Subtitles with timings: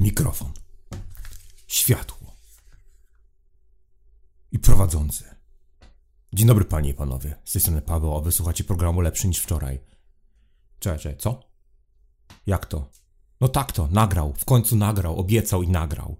[0.00, 0.52] mikrofon,
[1.66, 2.36] światło
[4.52, 5.24] i prowadzący.
[6.32, 9.80] Dzień dobry panie i panowie, z tej strony Paweł, a wysłuchacie programu Lepszy niż wczoraj.
[10.78, 11.50] Cześć, cześć, co?
[12.46, 12.90] Jak to?
[13.40, 16.16] No tak to, nagrał, w końcu nagrał, obiecał i nagrał.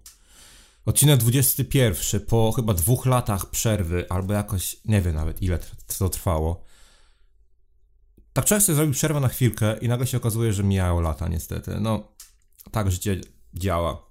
[0.86, 5.58] Odcinek 21, po chyba dwóch latach przerwy, albo jakoś, nie wiem nawet ile
[5.98, 6.64] to trwało.
[8.32, 11.80] Tak często zrobił przerwę na chwilkę i nagle się okazuje, że mijają lata niestety.
[11.80, 12.12] No,
[12.70, 13.20] tak życie
[13.54, 14.10] działa.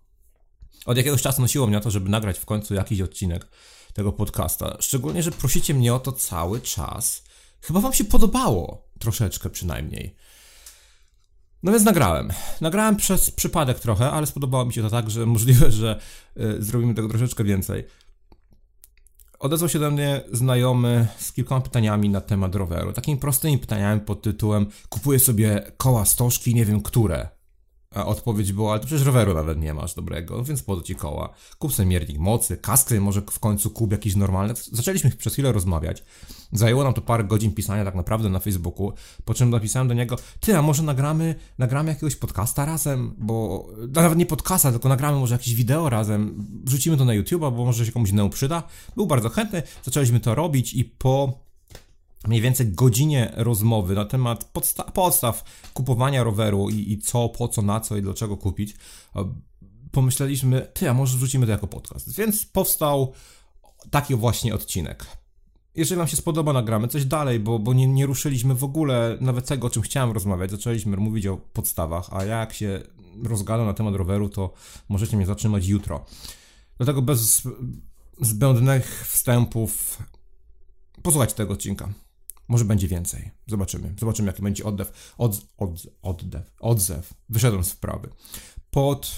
[0.85, 3.47] Od jakiegoś czasu nosiło mnie to, żeby nagrać w końcu jakiś odcinek
[3.93, 4.77] tego podcasta.
[4.79, 7.23] Szczególnie, że prosicie mnie o to cały czas.
[7.61, 10.15] Chyba wam się podobało, troszeczkę przynajmniej.
[11.63, 12.29] No więc nagrałem.
[12.61, 15.99] Nagrałem przez przypadek trochę, ale spodobało mi się to tak, że możliwe, że
[16.37, 17.85] y, zrobimy tego troszeczkę więcej.
[19.39, 22.93] Odezwał się do mnie znajomy z kilkoma pytaniami na temat roweru.
[22.93, 27.38] Takimi prostymi pytaniami pod tytułem kupuję sobie koła stożki, nie wiem które.
[27.95, 31.29] A odpowiedź była, ale to przecież roweru nawet nie masz dobrego, więc po ci koła.
[31.59, 34.53] Kup sobie miernik mocy, kaskę może w końcu kup jakiś normalny.
[34.71, 36.03] Zaczęliśmy przez chwilę rozmawiać.
[36.51, 38.93] Zajęło nam to parę godzin pisania tak naprawdę na Facebooku,
[39.25, 44.01] po czym napisałem do niego, ty, a może nagramy, nagramy jakiegoś podcasta razem, bo no,
[44.01, 47.85] nawet nie podcasta, tylko nagramy może jakieś wideo razem, wrzucimy to na YouTube'a, bo może
[47.85, 48.63] się komuś innemu przyda.
[48.95, 51.48] Był bardzo chętny, zaczęliśmy to robić i po
[52.27, 57.61] mniej więcej godzinie rozmowy na temat podsta podstaw kupowania roweru i, i, co, po co,
[57.61, 58.75] na co i dlaczego kupić,
[59.91, 62.15] pomyśleliśmy, ty, a może wrzucimy to jako podcast.
[62.15, 63.13] Więc powstał
[63.91, 65.05] taki właśnie odcinek.
[65.75, 69.47] Jeżeli Wam się spodoba, nagramy coś dalej, bo, bo nie, nie ruszyliśmy w ogóle nawet
[69.47, 70.51] tego, o czym chciałem rozmawiać.
[70.51, 72.81] Zaczęliśmy mówić o podstawach, a ja jak się
[73.23, 74.53] rozgadam na temat roweru, to
[74.89, 76.05] możecie mnie zatrzymać jutro.
[76.77, 77.47] Dlatego bez
[78.21, 79.97] zbędnych wstępów
[81.01, 81.89] posłuchajcie tego odcinka.
[82.49, 83.31] Może będzie więcej.
[83.47, 83.93] Zobaczymy.
[83.99, 85.13] Zobaczymy, jaki będzie oddew.
[85.17, 85.69] Od, od,
[86.01, 86.53] oddew.
[86.59, 87.13] Odzew.
[87.29, 88.09] Wyszedłem z wprawy.
[88.71, 89.15] Pod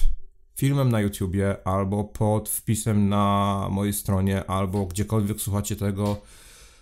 [0.56, 6.22] filmem na YouTubie, albo pod wpisem na mojej stronie, albo gdziekolwiek słuchacie tego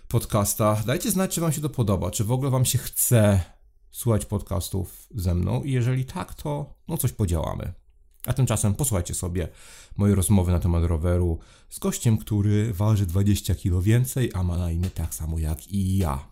[0.08, 3.40] podcasta, dajcie znać, czy Wam się to podoba, czy w ogóle Wam się chce
[3.90, 7.72] słuchać podcastów ze mną i jeżeli tak, to no coś podziałamy.
[8.26, 9.48] A tymczasem posłuchajcie sobie
[9.96, 11.38] mojej rozmowy na temat roweru
[11.70, 15.96] z gościem, który waży 20 kg więcej, a ma na imię tak samo jak i
[15.96, 16.29] ja.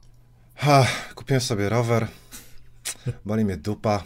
[0.61, 2.07] Ha, kupiłem sobie rower.
[3.25, 4.05] Boli mnie dupa.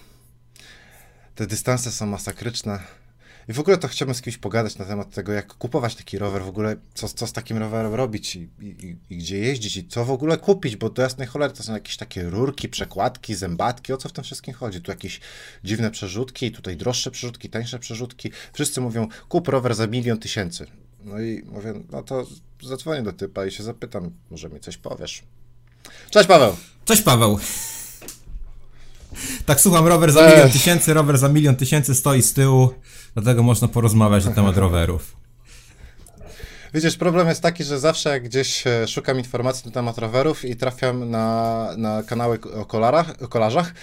[1.34, 2.78] Te dystanse są masakryczne.
[3.48, 6.42] I w ogóle to chciałbym z kimś pogadać na temat tego, jak kupować taki rower,
[6.42, 10.04] w ogóle co, co z takim rowerem robić i, i, i, gdzie jeździć i co
[10.04, 13.96] w ogóle kupić, bo do jasnej cholery to są jakieś takie rurki, przekładki, zębatki, o
[13.96, 14.80] co w tym wszystkim chodzi?
[14.80, 15.20] Tu jakieś
[15.64, 18.32] dziwne przerzutki, tutaj droższe przerzutki, tańsze przerzutki.
[18.52, 20.66] Wszyscy mówią, kup rower za milion tysięcy.
[21.04, 22.26] No i mówię, no to
[22.62, 25.22] zadzwonię do typa i się zapytam, może mi coś powiesz.
[26.10, 26.56] Cześć Paweł.
[26.84, 27.38] Cześć Paweł.
[29.47, 32.75] Tak słucham, rower za milion tysięcy, rower za milion tysięcy stoi z tyłu,
[33.15, 35.22] dlatego można porozmawiać na temat rowerów.
[36.75, 40.56] Widzisz, problem jest taki, że zawsze jak gdzieś e, szukam informacji na temat rowerów i
[40.56, 43.75] trafiam na, na kanały o, kolarach, o kolarzach,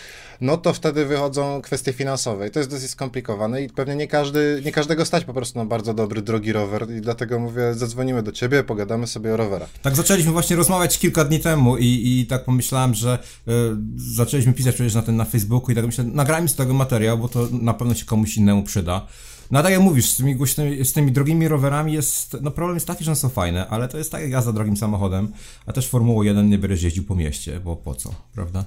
[0.42, 4.62] no to wtedy wychodzą kwestie finansowe i to jest dosyć skomplikowane i pewnie nie, każdy,
[4.66, 8.32] nie każdego stać po prostu na bardzo dobry, drogi rower i dlatego mówię, zadzwonimy do
[8.32, 9.70] ciebie, pogadamy sobie o rowerach.
[9.82, 13.52] Tak zaczęliśmy właśnie rozmawiać kilka dni temu i, i tak pomyślałem, że y,
[13.96, 17.30] zaczęliśmy pisać przecież na, ten, na Facebooku i tak myślę, nagrajmy z tego materiał, bo
[17.30, 19.08] to na pewno się komuś innemu przyda.
[19.52, 22.88] No tak jak mówisz, z tymi, głośnymi, z tymi drogimi rowerami jest, no problem jest
[22.88, 25.32] taki, że są fajne, ale to jest tak jak jazda drogim samochodem,
[25.66, 28.66] a też Formułą 1 nie będziesz jeździł po mieście, bo po co, prawda?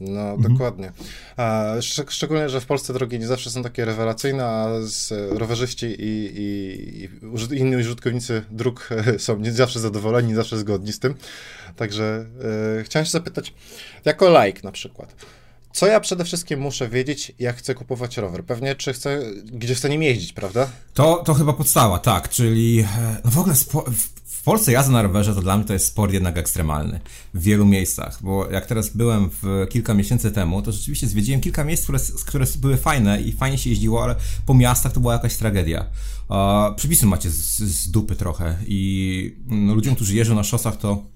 [0.00, 0.52] No, mhm.
[0.52, 0.92] dokładnie.
[2.08, 4.68] Szczególnie, że w Polsce drogi nie zawsze są takie rewelacyjne, a
[5.30, 7.08] rowerzyści i, i,
[7.54, 11.14] i inni użytkownicy dróg są nie zawsze zadowoleni, nie zawsze zgodni z tym.
[11.76, 12.26] Także
[12.80, 13.54] e, chciałem się zapytać,
[14.04, 15.14] jako like na przykład,
[15.74, 18.44] co ja przede wszystkim muszę wiedzieć, jak chcę kupować rower?
[18.44, 20.70] Pewnie, czy chcę, gdzie chcę nim jeździć, prawda?
[20.94, 23.84] To, to chyba podstawa, tak, czyli e, no w ogóle spo,
[24.26, 27.00] w Polsce jazda na rowerze to dla mnie to jest sport jednak ekstremalny
[27.34, 31.64] w wielu miejscach, bo jak teraz byłem w kilka miesięcy temu, to rzeczywiście zwiedziłem kilka
[31.64, 34.14] miejsc, które, które były fajne i fajnie się jeździło, ale
[34.46, 35.86] po miastach to była jakaś tragedia.
[36.28, 36.36] Uh,
[36.76, 41.13] przepisy macie z, z dupy trochę i no, ludziom, którzy jeżdżą na szosach, to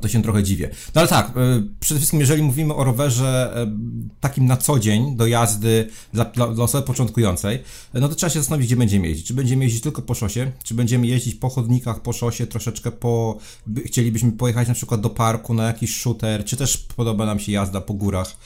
[0.00, 0.70] to się trochę dziwię.
[0.94, 1.32] No ale tak, e,
[1.80, 3.78] przede wszystkim jeżeli mówimy o rowerze e,
[4.20, 7.56] takim na co dzień do jazdy dla, dla, osoby początkującej,
[7.94, 9.26] e, no to trzeba się zastanowić, gdzie będziemy jeździć.
[9.26, 13.38] Czy będziemy jeździć tylko po szosie, czy będziemy jeździć po chodnikach, po szosie, troszeczkę po...
[13.84, 17.80] Chcielibyśmy pojechać na przykład do parku na jakiś shooter, czy też podoba nam się jazda
[17.80, 18.36] po górach,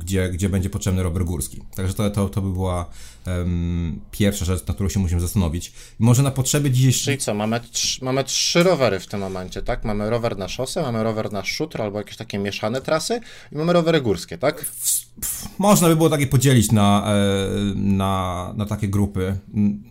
[0.00, 1.62] gdzie, gdzie będzie potrzebny rower górski.
[1.76, 2.90] Także to, to, to by była
[3.26, 5.72] um, pierwsza rzecz, na którą się musimy zastanowić.
[5.98, 7.04] może na potrzeby dzisiejszej...
[7.04, 9.84] Czyli co, mamy, trz mamy trzy rowery w tym momencie, tak?
[9.84, 13.20] Mamy rower na szosę, mamy rower na szutr albo jakieś takie mieszane trasy
[13.52, 14.66] i mamy rowery górskie, tak?
[15.58, 19.36] Można by było takie podzielić na, e, na, na takie grupy.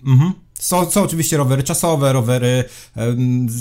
[0.06, 0.33] Mhm.
[0.54, 2.63] Są, są oczywiście rowery czasowe, rowery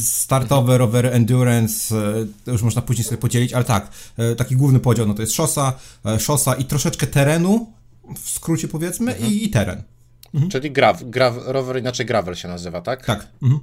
[0.02, 4.81] startowe, rowery endurance, e, to już można później sobie podzielić, ale tak, e, taki główny
[4.81, 5.72] podział no to jest szosa,
[6.19, 7.72] szosa i troszeczkę terenu,
[8.14, 9.32] w skrócie powiedzmy, mhm.
[9.32, 9.82] i, i, teren.
[10.34, 10.50] Mhm.
[10.50, 13.06] Czyli grav, grav, rower inaczej gravel się nazywa, tak?
[13.06, 13.26] Tak.
[13.42, 13.60] Mhm.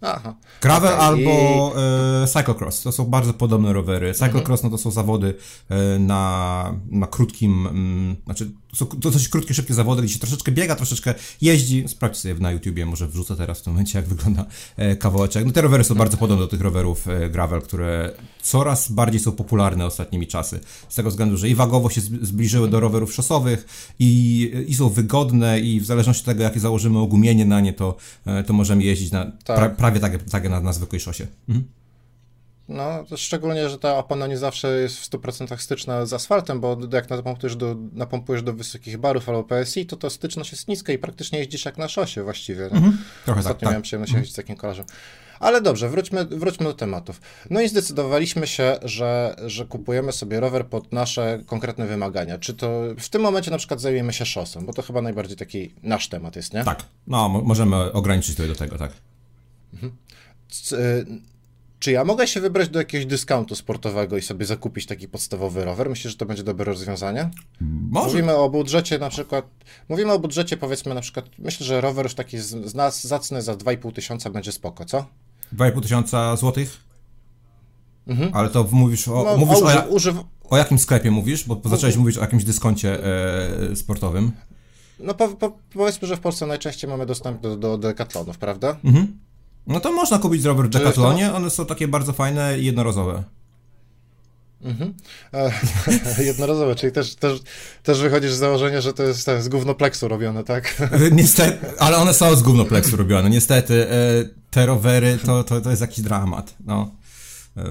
[0.00, 0.34] Aha.
[0.60, 1.06] Gravel okay.
[1.06, 1.74] albo
[2.22, 4.14] e, cyclocross, to są bardzo podobne rowery.
[4.14, 5.34] Cyclocross no to są zawody
[5.68, 10.52] e, na, na krótkim, mm, znaczy są to dosyć krótkie, szybkie zawody, gdzie się troszeczkę
[10.52, 11.84] biega, troszeczkę jeździ.
[11.88, 15.44] Sprawdź sobie na YouTubie, może wrzucę teraz w tym momencie, jak wygląda e, kawałeczek.
[15.46, 18.12] No te rowery są bardzo podobne do tych rowerów e, gravel, które
[18.42, 20.60] coraz bardziej są popularne ostatnimi czasy.
[20.88, 23.66] Z tego względu, że i wagowo się zbliżyły do rowerów szosowych
[23.98, 27.96] i, i są wygodne i w zależności od tego, jakie założymy ogumienie na nie, to,
[28.26, 29.56] e, to możemy jeździć na, tak.
[29.56, 31.26] pra, prawie tak, tak jak na, na zwykłej szosie.
[31.48, 31.77] Mhm.
[32.68, 37.10] No, szczególnie, że ta opona nie zawsze jest w 100% styczna z asfaltem, bo jak
[37.10, 41.38] napompujesz do, napompujesz do wysokich barów albo PSI, to ta styczność jest niska i praktycznie
[41.38, 42.64] jeździsz jak na szosie właściwie.
[42.64, 42.98] Mhm.
[43.24, 43.84] Trochę Ostatnio tak, miałem tak.
[43.84, 44.22] przyjemność mhm.
[44.22, 44.84] jeździć z takim kolarzem.
[45.40, 47.20] Ale dobrze, wróćmy, wróćmy do tematów.
[47.50, 52.38] No i zdecydowaliśmy się, że, że kupujemy sobie rower pod nasze konkretne wymagania.
[52.38, 55.74] Czy to w tym momencie na przykład zajmiemy się szosą, bo to chyba najbardziej taki
[55.82, 56.64] nasz temat jest, nie?
[56.64, 58.92] Tak, no możemy ograniczyć to do tego, tak.
[59.72, 59.92] Mhm.
[60.48, 60.76] C
[61.78, 65.90] czy ja mogę się wybrać do jakiegoś dyskontu sportowego i sobie zakupić taki podstawowy rower?
[65.90, 67.30] Myślę, że to będzie dobre rozwiązanie?
[67.90, 68.06] Może.
[68.08, 69.46] Mówimy o budżecie na przykład,
[69.88, 73.54] mówimy o budżecie powiedzmy na przykład, myślę, że rower już taki z, nas zacny za
[73.54, 75.06] 2,5 tysiąca będzie spoko, co?
[75.56, 76.76] 2,5 tysiąca złotych?
[78.06, 78.30] Mhm.
[78.34, 80.16] Ale to mówisz o, no, mówisz o, używ...
[80.50, 81.44] o, jakim sklepie mówisz?
[81.44, 84.32] Bo zacząłeś mówić o jakimś dyskoncie e, sportowym.
[85.00, 88.76] No po, po, powiedzmy, że w Polsce najczęściej mamy dostęp do, do Decathlonów, prawda?
[88.84, 89.18] Mhm.
[89.68, 90.98] No to można kupić rower w
[91.34, 93.24] one są takie bardzo fajne i jednorazowe.
[94.62, 94.94] Mhm.
[95.32, 95.52] E,
[96.30, 97.40] jednorazowe, czyli też, też,
[97.82, 100.82] też wychodzisz z założenia, że to jest z gównopleksu robione, tak?
[101.12, 103.30] Niestety, ale one są z gównopleksu robione.
[103.30, 103.94] Niestety, e,
[104.50, 106.90] te rowery to, to, to jest jakiś dramat, no.
[107.56, 107.64] E,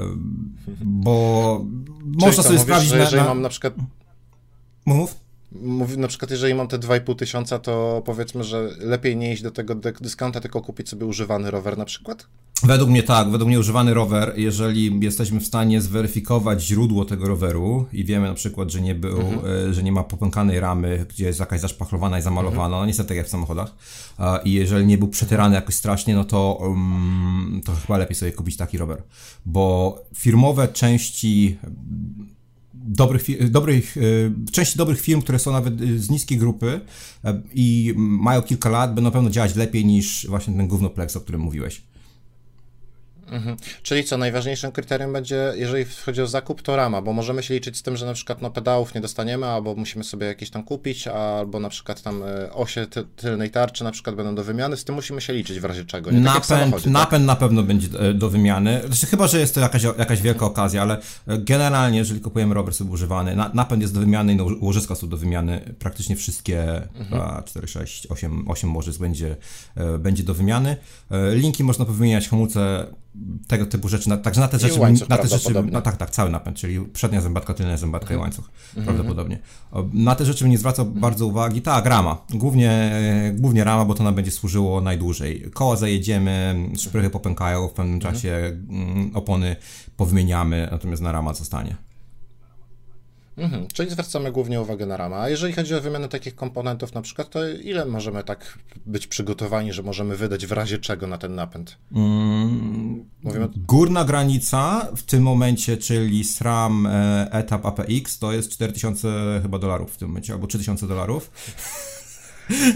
[0.81, 1.61] bo
[2.03, 2.89] czyli można sobie mówisz, sprawdzić...
[2.89, 3.29] Że jeżeli na, na...
[3.29, 3.73] mam na przykład...
[4.85, 5.26] Mów?
[5.61, 9.51] Mówi, na przykład, jeżeli mam te 2,5 tysiąca, to powiedzmy, że lepiej nie iść do
[9.51, 12.27] tego dyskonta, tylko kupić sobie używany rower na przykład?
[12.63, 17.85] Według mnie tak, według mnie używany rower, jeżeli jesteśmy w stanie zweryfikować źródło tego roweru
[17.93, 19.69] i wiemy na przykład, że nie był, mhm.
[19.69, 22.81] E, że nie ma popękanej ramy, gdzie jest jakaś zaszpachlowana i zamalowana, mhm.
[22.81, 23.75] no niestety jak w samochodach,
[24.45, 28.57] i jeżeli nie był przetyrany jakoś strasznie, no to, um, to chyba lepiej sobie kupić
[28.57, 29.03] taki rower,
[29.45, 31.57] bo firmowe części
[32.85, 34.01] dobrych, dobrych, e,
[34.51, 36.81] części dobrych firm, które są nawet e, z niskiej grupy
[37.23, 41.21] e, i mają kilka lat, będą na pewno działać lepiej niż właśnie ten gównoplex, o
[41.21, 41.81] którym mówiłeś.
[43.31, 43.57] Mhm.
[43.83, 47.77] Czyli co, najważniejszym kryterium będzie, jeżeli chodzi o zakup, to rama, bo możemy się liczyć
[47.77, 51.07] z tym, że na przykład no, pedałów nie dostaniemy, albo musimy sobie jakieś tam kupić,
[51.07, 54.83] albo na przykład tam e, osie ty tylnej tarczy na przykład będą do wymiany, z
[54.83, 56.11] tym musimy się liczyć w razie czego.
[56.11, 56.23] Nie?
[56.23, 57.21] Tak napęd, napęd tak?
[57.21, 60.81] na pewno będzie e, do wymiany, znaczy, chyba, że jest to jakaś, jakaś wielka okazja,
[60.81, 60.97] ale
[61.27, 64.95] e, generalnie, jeżeli kupujemy rower sobie używany, na, napęd jest do wymiany i no, łożyska
[64.95, 67.07] są do wymiany, praktycznie wszystkie mhm.
[67.07, 69.35] 2, 4, 6, 8, 8 łożysk będzie,
[69.99, 70.77] będzie do wymiany.
[71.33, 72.87] Linki można powymieniać, hamulce
[73.47, 76.09] tego typu rzeczy, na, także na te rzeczy, łańcuch, na te rzeczy, no tak, tak,
[76.09, 78.19] cały napęd, czyli przednia zębatka, tylna zębatka mhm.
[78.19, 78.85] i łańcuch, mhm.
[78.85, 79.39] prawdopodobnie.
[79.93, 81.01] Na te rzeczy nie zwracał mhm.
[81.01, 82.91] bardzo uwagi, tak, rama, głównie,
[83.33, 85.51] głównie rama, bo to nam będzie służyło najdłużej.
[85.53, 88.13] Koła zajedziemy, szprychy popękają, w pewnym mhm.
[88.13, 89.55] czasie mm, opony
[89.97, 91.86] powymieniamy, natomiast na rama zostanie.
[93.37, 95.15] Mhm, czyli zwracamy głównie uwagę na ramę.
[95.15, 99.73] A jeżeli chodzi o wymianę takich komponentów na przykład, to ile możemy tak być przygotowani,
[99.73, 101.77] że możemy wydać w razie czego na ten napęd?
[101.95, 103.49] Mm, Mówimy...
[103.55, 109.93] Górna granica w tym momencie, czyli SRAM e, etap APX, to jest 4000 chyba dolarów
[109.93, 111.31] w tym momencie, albo 3000 dolarów.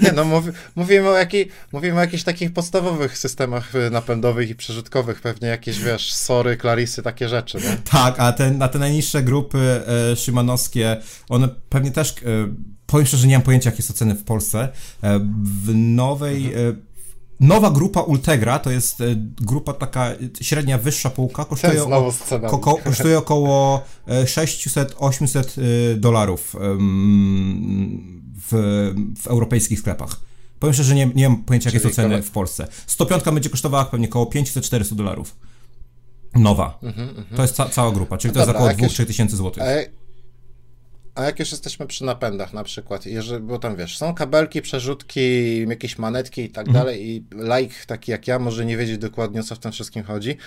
[0.03, 4.55] Nie no, mów, mówimy, o jakiej, mówimy o jakichś takich podstawowych systemach y, napędowych i
[4.55, 7.77] przeżytkowych, pewnie jakieś, wiesz, Sory, Clarisy, takie rzeczy, nie?
[7.91, 10.97] Tak, a te, na te najniższe grupy e, szymanowskie,
[11.29, 12.13] one pewnie też, e,
[12.85, 14.69] powiem szczerze, nie mam pojęcia, jakie są ceny w Polsce.
[15.03, 15.19] E,
[15.63, 16.45] w nowej...
[16.47, 16.91] Mhm.
[17.39, 19.03] Nowa grupa Ultegra to jest
[19.41, 20.11] grupa taka
[20.41, 22.11] średnia, wyższa półka, kosztuje, o,
[22.59, 26.55] ko, kosztuje około 600-800 e, dolarów
[28.51, 28.53] w,
[29.21, 30.19] w europejskich sklepach.
[30.59, 32.67] Powiem szczerze, że nie, nie mam pojęcia, jakie są ceny w Polsce.
[32.87, 35.35] 105 będzie kosztowała pewnie około 500-400 dolarów.
[36.35, 36.79] Nowa.
[36.83, 37.35] -hmm.
[37.35, 39.63] To jest ca cała grupa, czyli no to dobra, jest około 2-3 tysięcy złotych.
[41.15, 45.21] a jak już jesteśmy przy napędach na przykład, jeżeli, bo tam wiesz, są kabelki, przerzutki,
[45.67, 46.85] jakieś manetki i tak Mhm.
[46.85, 50.03] dalej i laik taki jak ja może nie wiedzieć dokładnie o co w tym wszystkim
[50.03, 50.37] chodzi.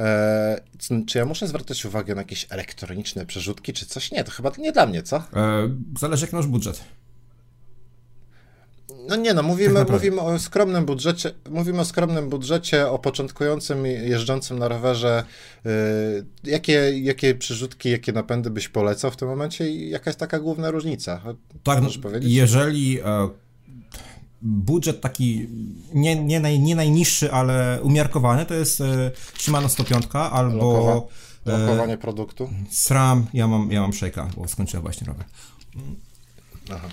[0.00, 4.10] E, c- czy ja muszę zwracać uwagę na jakieś elektroniczne przerzutki czy coś?
[4.10, 5.16] Nie, to chyba nie dla mnie, co?
[5.16, 5.22] E,
[5.98, 6.84] zależy jaki masz budżet.
[9.08, 13.86] No nie no, mówimy, Tak mówimy o skromnym budżecie, mówimy o skromnym budżecie, o początkującym
[13.86, 15.24] jeżdżącym na rowerze.
[15.66, 15.70] Y,
[16.44, 20.70] jakie, jakie przerzutki, jakie napędy byś polecał w tym momencie i jaka jest taka główna
[20.70, 21.20] różnica?
[21.62, 22.32] Tak, Możesz powiedzieć?
[22.32, 23.28] jeżeli e,
[24.42, 25.48] budżet taki
[25.94, 31.58] nie, nie, naj, nie najniższy, ale umiarkowany, to jest e, Shimano 105 albo Lokowa- e,
[31.58, 32.50] Lokowanie produktu.
[32.70, 35.24] SRAM, ja mam, ja mam Shake'a, bo skończyłem właśnie rower.
[36.72, 36.88] Aha.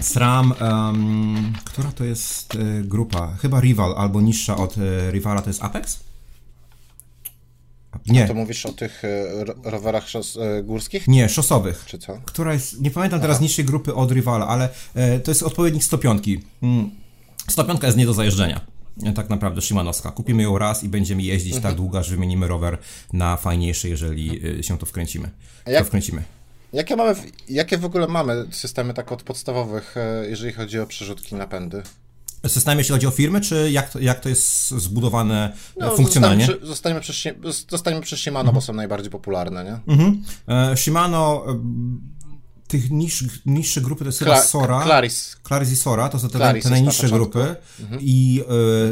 [0.00, 3.36] SRAM, em, która to jest e, grupa?
[3.42, 6.00] Chyba Rival, albo niższa od e, Rivala, to jest Apex?
[8.06, 9.02] Nie, To mówisz o tych
[9.44, 11.84] ro- rowerach szos, górskich, nie, szosowych.
[11.86, 12.18] czy co?
[12.24, 14.68] która jest, nie pamiętam teraz niższej grupy od Rivala, ale
[15.24, 16.24] to jest odpowiednik 105.
[16.62, 16.90] Mm.
[17.48, 18.60] 105 jest nie do zajeżdżenia.
[19.14, 20.10] Tak naprawdę Szymanowska.
[20.10, 21.62] Kupimy ją raz i będziemy jeździć Mhm.
[21.72, 22.78] tak długo, aż wymienimy rower
[23.12, 25.30] na fajniejszy, jeżeli się to wkręcimy.
[25.64, 26.22] A jak- To wkręcimy.
[26.72, 30.86] Jakie, mamy, w- jakie w ogóle mamy systemy tak od podstawowych, e, jeżeli chodzi o
[30.86, 31.82] przerzutki napędy?
[32.46, 36.48] System, jeśli chodzi o firmy, czy jak to, jak to jest zbudowane e, No, funkcjonalnie?
[36.62, 37.34] Zostańmy przy,
[37.68, 39.92] zostańmy przy, Shimano, bo są najbardziej popularne, nie?
[39.94, 40.22] Mhm.
[40.48, 41.44] E, Shimano,
[42.68, 44.82] tych niż, niższe grupy to jest Kla- Sora.
[44.84, 45.36] Claris.
[45.46, 47.56] Claris i Sora to są te, Claris te najniższe grupy
[48.00, 48.44] i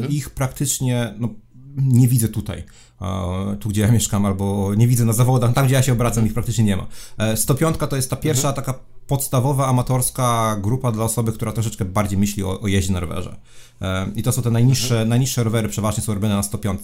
[0.03, 1.29] e, ich praktycznie no,
[1.77, 2.65] nie widzę tutaj.
[3.03, 6.27] E, tu, gdzie ja mieszkam, albo nie widzę na zawodach, tam, gdzie ja się obracam,
[6.27, 6.87] ich praktycznie nie ma.
[7.19, 8.75] E, 105 to jest ta pierwsza taka
[9.09, 13.37] podstawowa, amatorska grupa dla osoby, która troszeczkę bardziej myśli o, o jeździe na rowerze.
[13.83, 16.81] E, I to są te najniższe, najniższe rowery, przeważnie są robione na 105.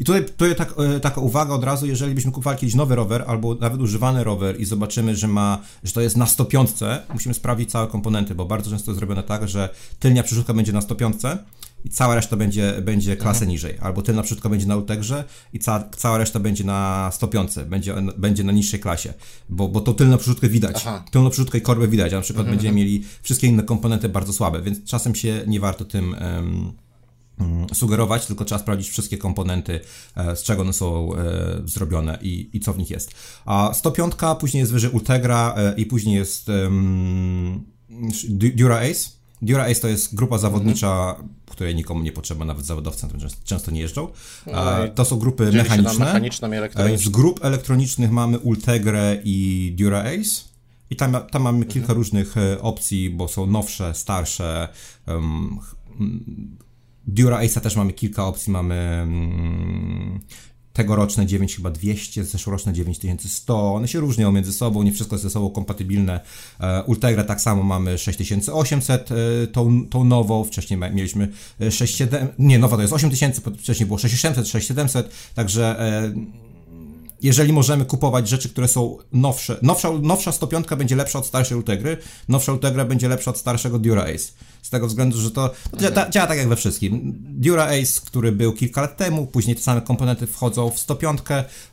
[0.00, 3.24] I tutaj, tutaj tak, e, taka uwaga od razu, jeżeli byśmy kupowali kiedyś nowy rower,
[3.26, 6.70] albo nawet używany rower i zobaczymy, że ma, że to jest na 105,
[7.12, 9.68] musimy sprawdzić całe komponenty, bo bardzo często jest zrobione tak, że
[10.00, 11.16] tylnia przerzutka będzie na 105
[11.86, 13.78] i cała reszta będzie, będzie klasę niżej.
[13.80, 18.44] Albo tylna przerzutka będzie na Ultegrze i ca, cała reszta będzie na 105, będzie, będzie
[18.44, 19.14] na niższej klasie,
[19.48, 20.76] bo, bo to tylną przerzutkę widać.
[20.76, 21.04] Aha.
[21.10, 24.62] Tylną przrzutkę i korbę widać, a na przykład będziemy mieli wszystkie inne komponenty bardzo słabe,
[24.62, 26.72] więc czasem się nie warto tym mm,
[27.74, 29.80] sugerować, tylko trzeba sprawdzić wszystkie komponenty,
[30.16, 31.18] e, z czego one są e,
[31.64, 33.14] zrobione i, i co w nich jest.
[33.44, 36.46] A 105, później jest wyżej Ultegra e, i później jest
[38.28, 39.15] Du- Dura Ace.
[39.42, 41.16] Dura Ace to jest grupa zawodnicza,
[41.50, 44.08] której nikomu nie potrzeba, nawet zawodowcom tam często, nie jeżdżą.
[44.46, 46.20] E, to są grupy mechaniczne.
[46.74, 46.98] E.
[46.98, 50.56] Z grup elektronicznych mamy Ultegrę i Dura Ace.
[50.90, 54.68] I tam, tam mamy kilka różnych e, opcji, bo są nowsze, starsze.
[55.06, 55.58] Um,
[57.06, 58.52] Dura Ace'a też mamy kilka opcji.
[58.52, 60.20] Mamy mm,
[60.76, 63.74] tegoroczne 9 chyba 200, zeszłoroczne 9100.
[63.74, 66.20] One się różnią między sobą, nie wszystko jest ze sobą kompatybilne.
[66.60, 70.44] E, Ultegra tak samo mamy 6800, e, tą, tą nową.
[70.44, 71.28] Wcześniej mieliśmy
[71.60, 76.12] e, 6700, nie, nowa to jest 8000, po- wcześniej było 6700, 6700, także e,
[77.22, 81.96] jeżeli możemy kupować rzeczy, które są nowsze, nowsza, nowsza 105 będzie lepsza od starszej Ultegry,
[82.28, 84.32] nowsza Ultegra będzie lepsza od starszego Dura Ace.
[84.66, 87.12] Z tego względu, że to, to dzia- działa tak jak we wszystkim.
[87.28, 91.20] Dura Ace, który był kilka lat temu, później te same komponenty wchodzą w 105,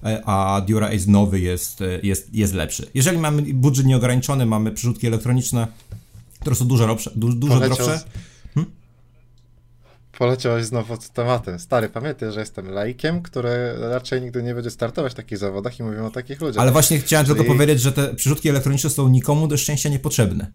[0.03, 2.87] e, a Dura Ace nowy jest, e, jest, jest lepszy.
[2.93, 5.67] Jeżeli mamy budżet nieograniczony, mamy przerzutki elektroniczne,
[6.39, 7.99] które są dużo, ropsze, du, dużo Poleciał drobsze.
[7.99, 8.05] z-
[10.17, 11.59] Poleciałeś znowu z tematem.
[11.59, 15.83] Stary, pamiętaj, że jestem laikiem, który raczej nigdy nie będzie startować w takich zawodach i
[15.83, 16.61] mówimy o takich ludziach.
[16.61, 20.51] Ale właśnie chciałem Czyli- tylko powiedzieć, że te przerzutki elektroniczne są nikomu do szczęścia niepotrzebne.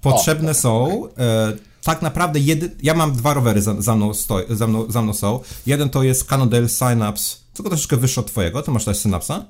[0.00, 1.08] Potrzebne O, są.
[1.18, 1.52] E,
[1.82, 2.70] tak naprawdę, jedy...
[2.82, 5.40] ja mam dwa rowery za, za, mną stoi, za, mną, za mną są.
[5.66, 8.62] Jeden to jest Cannondale Synapse, tylko troszeczkę wyższy od twojego.
[8.62, 9.44] Ty masz też Synapsa,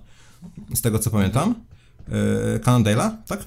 [0.74, 1.54] z tego co pamiętam.
[2.08, 3.40] E, Cannondale'a, tak?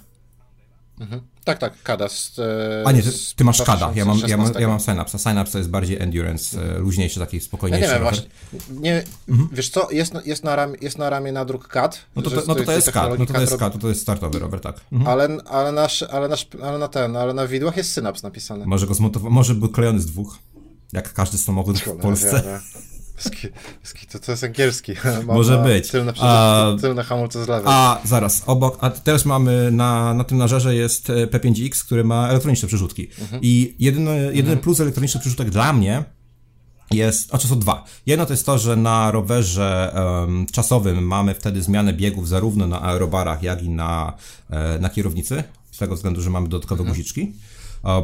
[1.44, 2.10] Tak, tak, Kada.
[2.10, 4.62] Z, e, A nie, ty, ty masz Kada, ja mam, ja, mam, 2016.
[4.62, 5.18] ja mam Synapsa.
[5.18, 8.30] Synapse to jest bardziej endurance, e, luźniejszy, taki Ja spokojniejszy nie wiem, właśnie.
[8.70, 9.04] Nie,
[9.52, 11.96] Wiesz co, jest, na- jest, na ramię, jest na ramię nadruk CAD.
[11.96, 12.06] Mhm.
[12.16, 13.88] No to, to, no to, to jest CAD, no to, to jest CAD, to, to
[13.90, 14.76] jest startowy rower, tak.
[14.92, 15.12] Mhm.
[15.12, 18.66] Ale, ale, nasz, ale, nasz, ale na ten, ale na widłach jest synaps napisany.
[18.66, 20.38] Może go zmontował, może był klejony z dwóch,
[20.94, 22.44] jak każdy samochód w Polsce.
[22.44, 22.62] wiara.
[24.12, 24.94] To, to jest angielski.
[25.28, 25.88] Ma- Może ma być.
[25.92, 26.78] Tylne, A- a...
[26.78, 27.66] tylne hamulce z lewej.
[27.68, 32.28] A zaraz, obok, a teraz mamy na, na tym nażerze jest e, P5X, który ma
[32.30, 33.08] elektroniczne przerzutki.
[33.42, 36.04] I jedyny, jedyny plus elektronicznych przerzutek dla mnie
[36.92, 37.84] jest, a to są dwa.
[38.06, 42.82] Jedno to jest to, że na rowerze em, czasowym mamy wtedy zmianę biegów zarówno na
[42.82, 44.14] aerobarach, jak i na,
[44.50, 47.34] e, na kierownicy, z tego względu, że mamy dodatkowe guziczki.
[47.84, 48.02] A,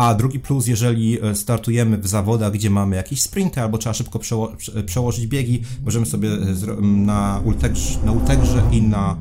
[0.00, 4.18] a drugi plus, jeżeli e, startujemy w zawodach, gdzie mamy jakieś sprinty, albo trzeba szybko
[4.18, 9.16] przeło- prze- przełożyć biegi, możemy sobie e, na, ultegrze, na ultegrze i na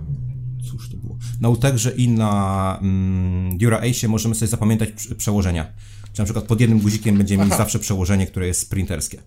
[0.70, 1.18] cóż to było?
[1.42, 5.68] Na Utegrze i na mm, Dura Ace możemy sobie zapamiętać przełożenia.
[6.14, 9.22] Czy na przykład pod jednym guzikiem będziemy mieć zawsze przełożenie, które jest sprinterskie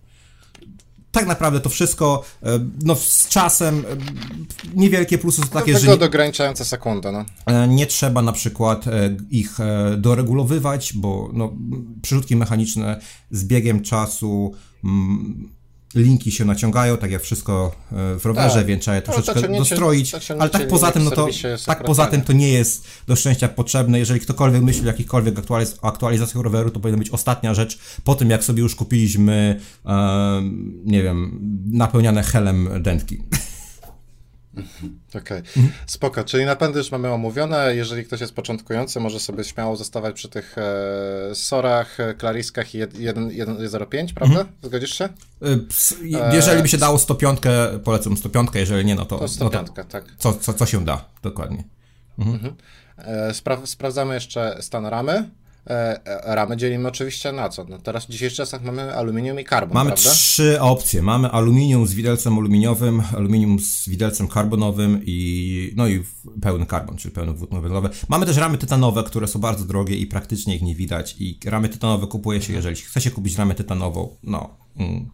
[1.13, 3.81] tak naprawdę to wszystko, e, no z czasem e,
[4.75, 5.97] niewielkie plusy są takie, że...
[5.97, 7.25] Nie, ograniczające sekundę, no.
[7.45, 8.85] E, nie trzeba na przykład
[9.29, 9.57] ich
[9.97, 11.53] doregulowywać, bo no,
[12.01, 12.99] przyrzutki mechaniczne
[13.31, 14.53] z biegiem czasu
[15.95, 18.65] linki się naciągają, tak jak wszystko e, w rowerze, tak.
[18.65, 21.27] więc trzeba je no, troszeczkę no, dostroić, ale tak poza tym, no to,
[21.65, 23.99] tak poza tym to nie jest do szczęścia potrzebne.
[23.99, 28.29] Jeżeli ktokolwiek myśli o jakichkolwiek aktualiz aktualizacjach roweru, to powinna być ostatnia rzecz, po tym
[28.29, 30.41] jak sobie już kupiliśmy, e,
[30.85, 31.39] nie wiem,
[31.71, 33.23] napełniane helem dętki.
[35.09, 35.37] Okej, okay.
[35.37, 35.71] mhm.
[35.85, 36.23] spoko.
[36.23, 37.75] Czyli napędy już mamy omówione.
[37.75, 42.79] Jeżeli ktoś jest początkujący, może sobie śmiało zostawać przy tych e, sorach, e, klariskach i
[42.79, 44.39] 1.05, prawda?
[44.39, 44.57] Mhm.
[44.61, 45.05] Zgodzisz się?
[45.05, 47.39] E, jeżeli by się dało 105,
[47.83, 49.19] polecam 105, jeżeli nie, no to...
[49.19, 50.05] To 105, no to tak.
[50.17, 51.63] Co, co, co się da, dokładnie.
[52.19, 52.35] Mhm.
[52.35, 52.55] mhm.
[52.97, 55.29] E, spra sprawdzamy jeszcze stan ramy.
[55.67, 57.63] E, e, ramy dzielimy oczywiście na co?
[57.63, 60.09] No teraz w dzisiejszych czasach mamy aluminium i karbon, Mamy prawda?
[60.09, 61.01] trzy opcje.
[61.01, 66.03] Mamy aluminium z widelcem aluminiowym, aluminium z widelcem karbonowym i no i
[66.41, 67.89] pełny karbon, czyli pełny włókno węglowe.
[68.09, 71.69] Mamy też ramy tytanowe, które są bardzo drogie i praktycznie ich nie widać i ramy
[71.69, 75.09] tytanowe kupuje się, jeżeli chce się kupić ramę tytanową, no mm,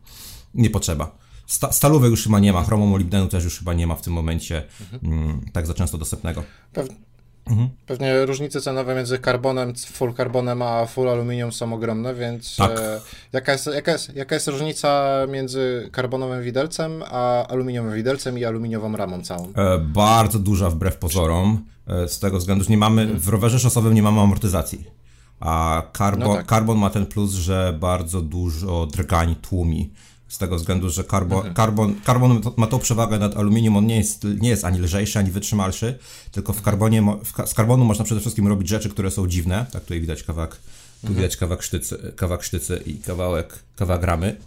[0.53, 1.17] nie potrzeba.
[1.47, 4.63] Sta stalowe już chyba nie ma, chromomolibdenu też już chyba nie ma w tym momencie
[4.81, 5.13] mhm.
[5.13, 6.43] mm, tak za często dostępnego.
[6.73, 7.08] Pewnie
[7.45, 7.69] Mhm.
[7.87, 12.79] Pewnie różnice cenowe między karbonem, full karbonem a full aluminium są ogromne, więc tak.
[12.79, 13.01] e,
[13.33, 18.97] jaka, jest, jaka, jest, jaka jest różnica między karbonowym widelcem a aluminiowym widelcem i aluminiową
[18.97, 19.53] ramą całą?
[19.55, 23.19] E, bardzo duża wbrew pozorom, e, z tego względu, że nie mamy, mhm.
[23.19, 24.99] w rowerze szosowym nie mamy amortyzacji.
[25.39, 26.45] A karbon, no tak.
[26.45, 29.91] karbon ma ten plus, że bardzo dużo drgań tłumi
[30.29, 31.55] z tego względu, że karbon, mhm.
[31.55, 35.31] karbon, karbon ma tą przewagę nad aluminium, on nie jest, nie jest ani lżejszy, ani
[35.31, 35.99] wytrzymalszy,
[36.31, 39.81] tylko w karbonie, w, z karbonu można przede wszystkim robić rzeczy, które są dziwne, tak
[39.81, 41.15] tutaj widać kawałek, tu mhm.
[41.15, 44.37] widać kawałek sztycy, kawałek sztycy i kawałek, kawałek ramy,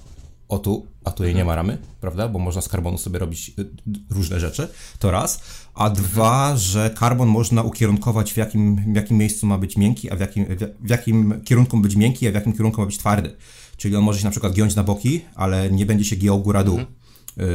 [0.49, 3.53] o tu, a tu jej nie ma ramy, prawda, bo można z karbonu sobie robić
[3.59, 3.67] y,
[4.11, 5.41] różne rzeczy, to raz,
[5.75, 10.17] a dwa, że karbon można ukierunkować w jakim, w jakim miejscu ma być miękki, a
[10.17, 10.47] w jakim,
[10.81, 13.37] w jakim kierunku ma być miękki, a w jakim kierunku ma być twardy.
[13.77, 16.79] Czyli on może się na przykład giąć na boki, ale nie będzie się giął góra-dół.
[16.79, 16.97] Mhm.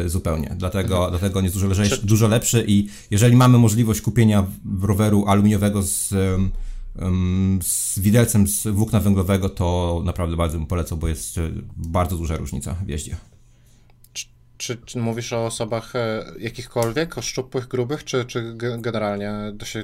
[0.09, 0.55] Zupełnie.
[0.55, 1.11] Dlatego, mhm.
[1.11, 4.45] dlatego on jest dużo, lżejszy, dużo lepszy i jeżeli mamy możliwość kupienia
[4.81, 6.13] roweru aluminiowego z,
[7.63, 12.37] z widelcem z włókna węglowego, to naprawdę bardzo bym polecał, bo jest e, bardzo duża
[12.37, 13.15] różnica w jeździe.
[14.57, 19.33] Czy, czy, mówisz o osobach e, jakichkolwiek, o szczupłych, grubych, czy, czy generalnie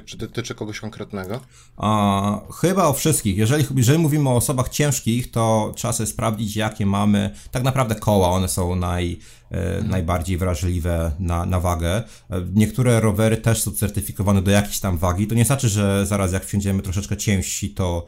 [0.04, 1.40] czy dotyczy kogoś konkretnego?
[1.76, 3.36] A, chyba o wszystkich.
[3.36, 8.28] Jeżeli, jeżeli mówimy o osobach ciężkich, to trzeba sobie sprawdzić, jakie mamy tak naprawdę koła.
[8.28, 9.18] One są naj,
[9.56, 9.90] mhm.
[9.90, 11.96] najbardziej wrażliwe na, na wagę.
[11.96, 12.02] E,
[12.54, 15.26] niektóre rowery też są certyfikowane do jakiejś tam wagi.
[15.26, 18.06] To nie znaczy, że zaraz jak wsiądziemy troszeczkę ciężsi, to,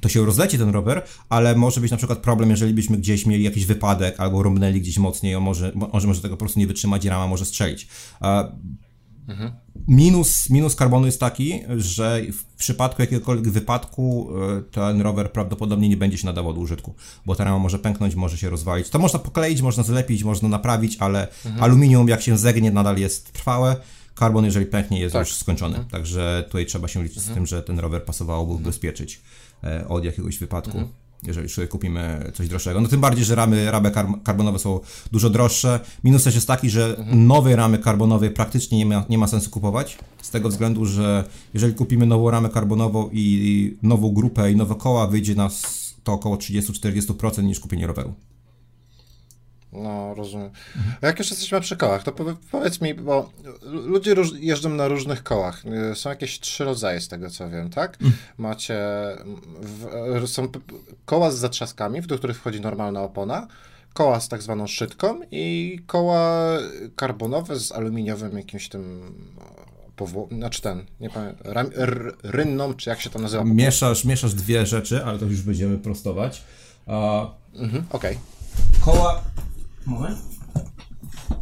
[0.00, 3.44] to się rozleci ten rower, ale może być na przykład problem, jeżeli byśmy gdzieś mieli
[3.44, 7.04] jakiś wypadek albo rąbnęli gdzieś mocniej, on może, może, może tego po prostu nie wytrzymać
[7.04, 7.88] i rama może strzelić.
[9.28, 9.52] Mhm.
[9.88, 15.96] Minus, minus karbonu jest taki, że w przypadku jakiegokolwiek wypadku e, ten rower prawdopodobnie nie
[15.96, 16.94] będzie się nadawał do użytku,
[17.26, 18.88] bo ta rama może pęknąć, może się rozwalić.
[18.88, 21.64] To można pokleić, można zlepić, można naprawić, ale mhm.
[21.64, 23.76] aluminium jak się zegnie nadal jest trwałe,
[24.14, 25.26] karbon jeżeli pęknie jest tak.
[25.26, 25.76] już skończony.
[25.76, 25.90] Mhm.
[25.90, 27.34] Także tutaj trzeba się liczyć z mhm.
[27.34, 28.64] tym, że ten rower pasowałoby mhm.
[28.64, 29.20] ubezpieczyć
[29.64, 30.88] e, od jakiegoś wypadku.
[31.26, 32.80] Jeżeli sobie kupimy coś droższego.
[32.80, 33.92] No tym bardziej, że ramy, ramy
[34.24, 34.80] karbonowe są
[35.12, 35.80] dużo droższe.
[36.04, 37.26] Minus też jest taki, że mhm.
[37.26, 41.74] nowej ramy karbonowej praktycznie nie ma, nie ma sensu kupować, z tego względu, że jeżeli
[41.74, 47.42] kupimy nową ramę karbonową i nową grupę i nowe koła, wyjdzie nas to około 30-40%
[47.42, 48.14] niż kupienie roweru.
[49.74, 50.50] No, rozumiem.
[50.76, 50.94] Mhm.
[51.02, 52.12] jak już jesteśmy przy kołach, to
[52.50, 53.30] powiedz mi, bo
[53.62, 55.62] ludzie jeżdżą na różnych kołach.
[55.94, 57.92] Są jakieś trzy rodzaje z tego, co wiem, tak?
[57.92, 58.12] Mhm.
[58.38, 58.78] Macie,
[59.60, 60.48] w, są
[61.04, 63.46] koła z zatrzaskami, do których wchodzi normalna opona,
[63.94, 66.40] koła z tak zwaną szczytką i koła
[66.96, 69.14] karbonowe z aluminiowym jakimś tym
[69.96, 70.28] powło...
[70.32, 71.70] znaczy ten, nie pamiętam,
[72.22, 73.44] rynną, czy jak się to nazywa?
[73.44, 76.42] Mieszasz, mieszasz dwie rzeczy, ale to już będziemy prostować.
[76.86, 76.94] Uh,
[77.54, 78.16] mhm, Okej.
[78.16, 78.84] Okay.
[78.84, 79.22] Koła
[79.86, 80.18] Moment.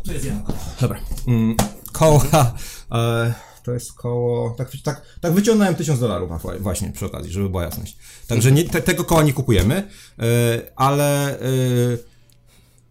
[0.04, 0.58] To jest jedno koło.
[0.80, 1.00] Dobra.
[1.26, 1.56] Mm,
[1.92, 2.54] koła.
[2.92, 4.50] E, to jest koło.
[4.50, 7.96] Tak, tak, tak wyciągnąłem 1000 dolarów właśnie przy okazji, żeby była jasność.
[8.26, 9.74] Także nie, te, tego koła nie kupujemy,
[10.18, 10.22] e,
[10.76, 11.42] ale e,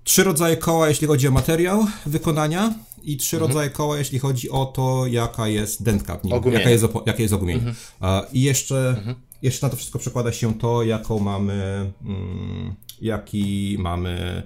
[0.03, 3.49] trzy rodzaje koła, jeśli chodzi o materiał wykonania i trzy mhm.
[3.49, 7.33] rodzaje koła, jeśli chodzi o to, jaka jest dętka w nim, jaka jest, jakie jest
[7.33, 7.61] ogumienie.
[7.61, 7.75] Mhm.
[8.01, 9.15] E, I jeszcze, mhm.
[9.41, 14.43] jeszcze na to wszystko przekłada się to, jaką mamy, mm, jaki mamy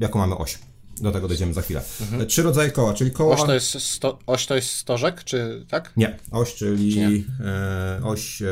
[0.00, 0.58] jaką mamy oś.
[1.00, 1.82] Do tego dojdziemy za chwilę.
[2.00, 2.26] Mhm.
[2.26, 3.34] Trzy rodzaje koła, czyli koła...
[3.34, 5.92] Oś to jest, sto, oś to jest stożek, czy tak?
[5.96, 7.08] Nie, oś, czyli nie?
[7.46, 8.46] E, oś e,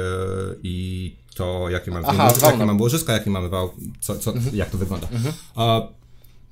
[0.62, 4.56] i to, jakie mamy, Aha, jakie mamy łożyska, jaki mamy wał, co, co, mhm.
[4.56, 5.08] jak to wygląda.
[5.08, 5.34] Mhm.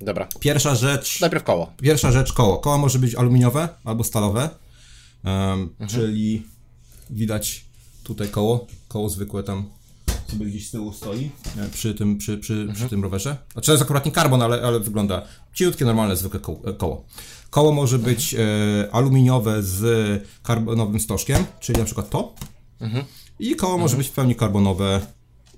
[0.01, 0.27] Dobra.
[0.39, 1.21] Pierwsza rzecz...
[1.21, 1.73] Najpierw koło.
[1.81, 2.57] Pierwsza rzecz, koło.
[2.57, 4.49] Koło może być aluminiowe albo stalowe,
[5.23, 6.43] um, czyli
[7.09, 7.65] widać
[8.03, 9.69] tutaj koło, koło zwykłe tam
[10.31, 12.75] sobie gdzieś z tyłu stoi e, przy tym, przy, przy, mhm.
[12.75, 13.37] przy tym rowerze.
[13.53, 15.21] Znaczy to jest akurat nie karbon, ale, ale wygląda
[15.53, 17.05] ciutkie, normalne, zwykłe e, koło.
[17.49, 18.37] Koło może być e,
[18.91, 19.83] aluminiowe z
[20.43, 22.35] karbonowym stożkiem, czyli na przykład to.
[22.79, 23.05] Mhm.
[23.39, 25.01] I koło może być w pełni karbonowe,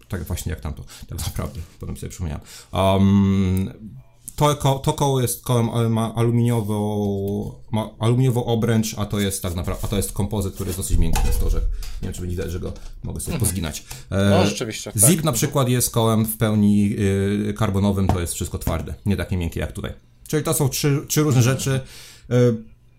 [0.08, 2.42] tak właśnie jak tamto, tak naprawdę, potem sobie przypomniałem.
[2.72, 4.03] Um,
[4.36, 9.56] to, ko, to koło jest kołem ma aluminiowo, ma aluminiowo obręcz, a to jest tak
[9.56, 11.64] naprawdę, a to jest kompozyt, który jest dosyć miękki, jest to, że nie
[12.02, 13.50] wiem, czy będzie widać, że go mogę sobie mhm.
[13.50, 13.84] pozginać.
[14.10, 14.92] E, no, rzeczywiście.
[14.92, 15.10] Tak.
[15.10, 16.96] Zip na przykład jest kołem w pełni
[17.50, 19.94] y, karbonowym, to jest wszystko twarde, nie takie miękkie jak tutaj.
[20.28, 21.80] Czyli to są trzy, trzy różne rzeczy.
[22.30, 22.36] E,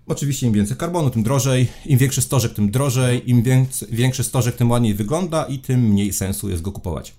[0.07, 4.57] oczywiście im więcej karbonu, tym drożej, im większy stożek, tym drożej, im więcej, większy stożek,
[4.57, 7.15] tym ładniej wygląda i tym mniej sensu jest go kupować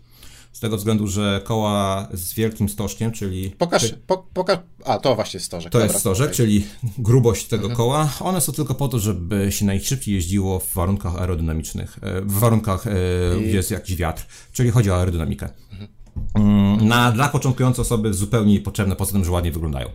[0.56, 3.50] z tego względu, że koła z wielkim stożkiem, czyli...
[3.50, 5.72] Pokaż, po, pokaż, a to właśnie jest stożek.
[5.72, 7.78] To Dobra, jest stożek, czyli grubość tego mhm.
[7.78, 8.10] koła.
[8.20, 12.88] One są tylko po to, żeby się najszybciej jeździło w warunkach aerodynamicznych, e, w warunkach,
[12.88, 12.92] e,
[13.40, 13.48] I...
[13.48, 15.50] gdzie jest jakiś wiatr, czyli chodzi o aerodynamikę.
[15.72, 15.90] Mhm.
[16.36, 19.90] Mm, na, dla początkującej osoby zupełnie niepotrzebne, poza tym, że ładnie wyglądają.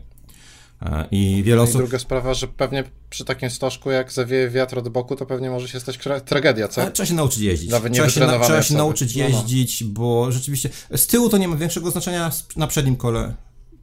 [0.83, 1.75] E, I wiele osób.
[1.75, 5.51] I druga sprawa, że pewnie przy takim stożku, jak zawieje wiatr od boku, to pewnie
[5.51, 6.83] może się stać tragedia, co?
[6.83, 7.71] Ale trzeba się nauczyć jeździć.
[7.71, 9.93] Nawet trzeba się, na, trzeba się nauczyć jeździć, no, no.
[9.95, 13.35] bo rzeczywiście z tyłu to nie ma większego znaczenia, na przednim kole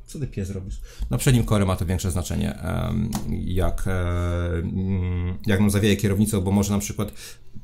[0.08, 0.82] co ty pies robisz?
[1.10, 2.60] Na przednim kole ma to większe znaczenie,
[3.30, 3.86] jak,
[5.46, 7.12] jak nam zawieje kierownicą, bo może na przykład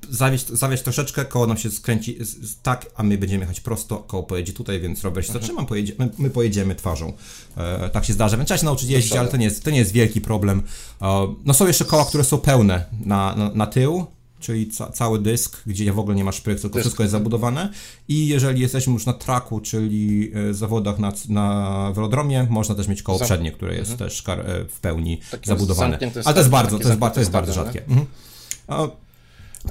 [0.09, 2.17] zawieść, zawieść troszeczkę, koło nam się skręci
[2.63, 5.65] tak, a my będziemy jechać prosto, koło pojedzie tutaj, więc rower się mhm.
[5.65, 7.13] pojedzie, my, my, pojedziemy twarzą.
[7.57, 9.77] E, tak się zdarza, więc trzeba się nauczyć jeździć, ale to nie jest, to nie
[9.77, 10.63] jest wielki problem.
[11.01, 14.05] E, no są jeszcze koła, które są pełne na, na, na tył,
[14.43, 16.83] czyli ca cały dysk, gdzie w ogóle nie ma szpryk, tylko dysk.
[16.83, 17.69] wszystko jest zabudowane.
[18.07, 23.03] I jeżeli jesteśmy już na traku, czyli e, zawodach na, na velodromie, można też mieć
[23.03, 24.09] koło Zam przednie, które jest mhm.
[24.09, 25.99] też e, w pełni Taki zabudowane.
[26.25, 27.81] Ale to jest bardzo, to jest, to jest bardzo rzadkie.
[27.81, 28.05] Mhm.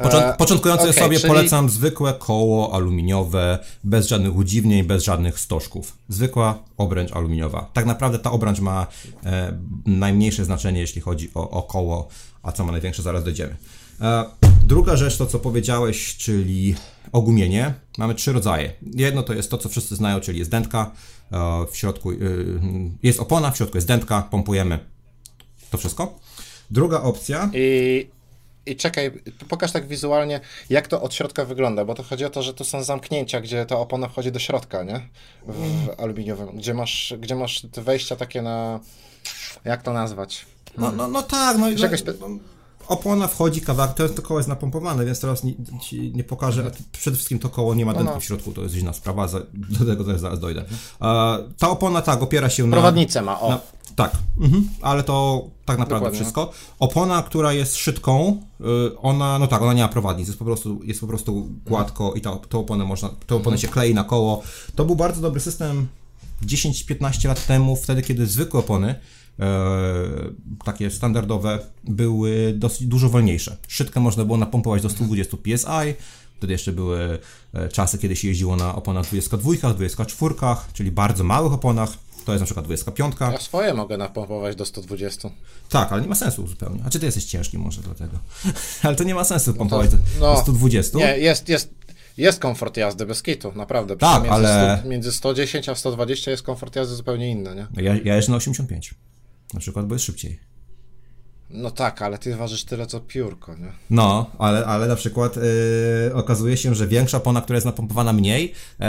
[0.03, 1.29] Począ początkującej okay, osobie czyli...
[1.29, 5.99] polecam zwykłe koło aluminiowe, bez żadnych udziwnień, bez żadnych stożków.
[6.09, 7.71] Zwykła obręcz aluminiowa.
[7.73, 8.87] Tak naprawdę ta obręcz ma
[9.25, 12.09] e, najmniejsze znaczenie, jeśli chodzi o, o koło,
[12.43, 13.57] a co ma największe, zaraz dojdziemy.
[14.03, 14.25] E,
[14.65, 16.75] druga rzecz to, co powiedziałeś, czyli
[17.13, 17.75] ogumienie.
[17.99, 18.73] Mamy trzy rodzaje.
[18.95, 20.91] Jedno to jest to, co wszyscy znają, czyli jest dętka,
[21.33, 22.17] e, w środku e,
[23.03, 24.79] jest opona, w środku jest dętka, pompujemy.
[25.71, 26.19] To wszystko.
[26.71, 27.51] Druga opcja.
[27.55, 28.07] I
[28.67, 32.43] i czekaj, pokaż tak wizualnie, jak to od środka wygląda, bo to chodzi o to,
[32.43, 35.09] że tu są zamknięcia, gdzie ta opona wchodzi do środka, nie?
[35.47, 38.81] W, aluminiowym, gdzie masz, gdzie masz wejścia takie na,
[39.65, 40.47] jak to nazwać?
[40.79, 42.39] No, no, no tak, no, no, no
[42.93, 46.71] opona wchodzi kawałek, to, jest, to koło jest napompowane, więc teraz nie, ci nie pokażę,
[46.93, 48.21] przede wszystkim to koło nie ma no, no.
[48.21, 49.29] w środku, to jest inna sprawa,
[49.79, 50.65] do tego też zaraz dojdę.
[51.59, 52.73] ta opona tak, opiera się na...
[52.73, 53.49] Prowadnicę ma, o.
[53.49, 53.61] Na,
[53.97, 56.21] tak, mhm, ale to tak naprawdę Dokładnie.
[56.21, 56.53] wszystko.
[56.79, 58.65] Opona, która jest szydką, y,
[58.99, 62.21] ona, no tak, ona nie ma prowadnic, jest po prostu, jest po prostu gładko i
[62.21, 64.43] ta, tą oponę można, tą oponę się klei na koło.
[64.75, 65.89] To był bardzo dobry system
[66.47, 68.95] 10-15 lat temu, wtedy kiedy zwykłe opony
[70.65, 73.57] takie standardowe były dosyć dużo wolniejsze.
[73.69, 75.95] Szydkę można było napompować do 120 psi,
[76.43, 77.19] Wtedy jeszcze były
[77.55, 80.35] e, czasy, kiedy się jeździło na oponach 22, 24,
[80.73, 81.91] czyli bardzo małych oponach.
[82.25, 83.15] To jest na przykład 25.
[83.21, 85.31] Ja swoje mogę napompować do 120.
[85.69, 86.83] Tak, ale nie ma sensu zupełnie.
[86.87, 88.19] A czy ty jesteś ciężki może dlatego?
[88.83, 90.99] ale to nie ma sensu pompować no to, no, do 120.
[90.99, 91.75] Nie, jest, jest,
[92.17, 93.97] jest komfort jazdy bez kitu, naprawdę.
[93.97, 94.79] Tak, między ale...
[94.81, 97.83] 100, między 110 a 120 jest komfort jazdy zupełnie inny, nie?
[97.83, 98.95] Ja, ja jeżdżę na 85.
[99.55, 100.39] Na przykład, bo jest szybciej.
[101.51, 103.73] No tak, ale ty ważysz tyle co piórko, nie?
[103.91, 105.43] No, ale, ale na przykład yy,
[106.15, 108.87] okazuje się, że większa opona, która jest napompowana mniej, yy,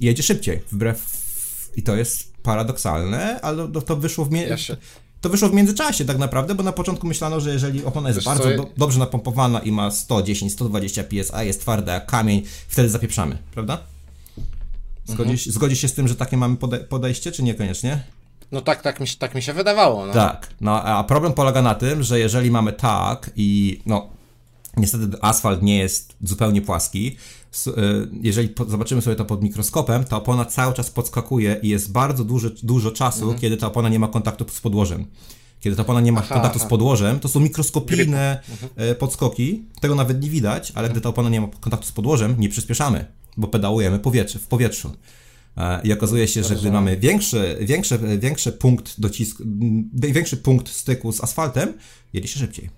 [0.00, 1.28] jedzie szybciej, wbrew
[1.76, 4.76] i to jest paradoksalne, ale to wyszło w, ja się...
[5.20, 8.24] to wyszło w międzyczasie tak naprawdę, bo na początku myślano, że jeżeli opona jest Wiesz
[8.24, 13.38] bardzo do, dobrze napompowana i ma 110, 120 psi, jest twarda jak kamień, wtedy zapieprzamy,
[13.52, 13.80] prawda?
[15.04, 15.52] Zgodzisz, mhm.
[15.52, 18.04] zgodzisz się z tym, że takie mamy pode podejście, czy niekoniecznie?
[18.52, 20.06] No tak, tak mi, się, tak mi się wydawało.
[20.06, 20.12] No.
[20.12, 24.08] Tak, no a problem polega na tym, że jeżeli mamy tak i no
[24.76, 27.16] niestety asfalt nie jest zupełnie płaski,
[27.66, 27.72] E,
[28.22, 32.54] jeżeli zobaczymy sobie to pod mikroskopem, ta opona cały czas podskakuje i jest bardzo duży,
[32.62, 33.40] dużo czasu, mhm.
[33.40, 35.06] kiedy ta opona nie ma kontaktu z podłożem.
[35.60, 36.66] Kiedy ta opona nie ma aha, kontaktu aha.
[36.66, 38.96] z podłożem, to są mikroskopijne mhm.
[38.96, 40.92] Podskoki, tego nawet nie widać, ale mhm.
[40.92, 43.04] gdy ta opona nie ma kontaktu z podłożem, nie przyspieszamy,
[43.36, 44.92] bo pedałujemy powietrze, w powietrzu.
[45.58, 49.42] E, I okazuje się, że gdy mamy większy, większy, większy punkt docisku,
[49.94, 51.74] większy punkt styku z asfaltem,
[52.12, 52.70] jedzie się szybciej.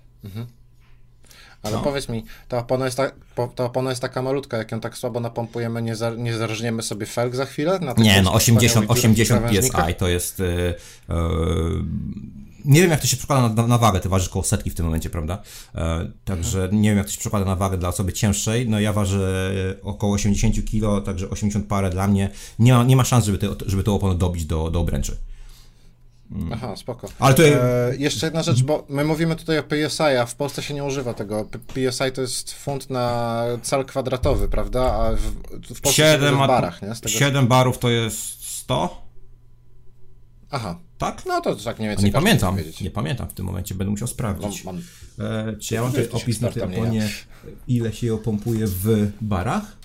[1.63, 1.83] Ale No.
[1.83, 3.11] powiedz mi, ta opona, jest ta,
[3.55, 7.05] ta opona jest taka malutka, jak ją tak słabo napompujemy, nie, za, nie zarżniemy sobie
[7.05, 7.79] felg za chwilę?
[7.97, 9.85] Nie, no wszystkich 80, wspaniałych 80 krawężnikach?
[9.85, 10.39] PSI to jest.
[10.39, 10.43] e,
[11.09, 11.15] e,
[12.65, 13.99] nie wiem, jak to się przekłada na, na wagę.
[13.99, 15.41] Ty ważysz koło setki w tym momencie, prawda?
[15.75, 18.69] E, także nie wiem, jak to się przekłada na wagę dla osoby cięższej.
[18.69, 22.29] No ja ważę około 80 kg, także 80 parę dla mnie.
[22.59, 25.17] Nie ma, nie ma szans, żeby, te, żeby tą oponę dobić do, do obręczy.
[26.53, 27.07] Aha, spoko.
[27.19, 30.63] Ale to- E, jeszcze jedna rzecz, bo my mówimy tutaj o PSI, a w Polsce
[30.63, 31.45] się nie używa tego.
[31.67, 34.93] PSI to jest funt na cal kwadratowy, prawda?
[34.93, 35.19] A w,
[35.75, 36.95] w Polsce się używa w barach, nie?
[36.95, 37.15] Z tego...
[37.15, 39.10] 7 barów to jest 100?
[40.51, 41.23] Aha, Tak?
[41.25, 42.57] no to tak mniej więcej Nie pamiętam.
[42.81, 44.63] Nie pamiętam w tym momencie, będę musiał Mam, sprawdzić.
[44.63, 44.81] mam,
[45.19, 47.09] E, czy ja mam Jesteś opis na tej nie oponie,
[47.67, 49.77] ile się ją pompuje w barach?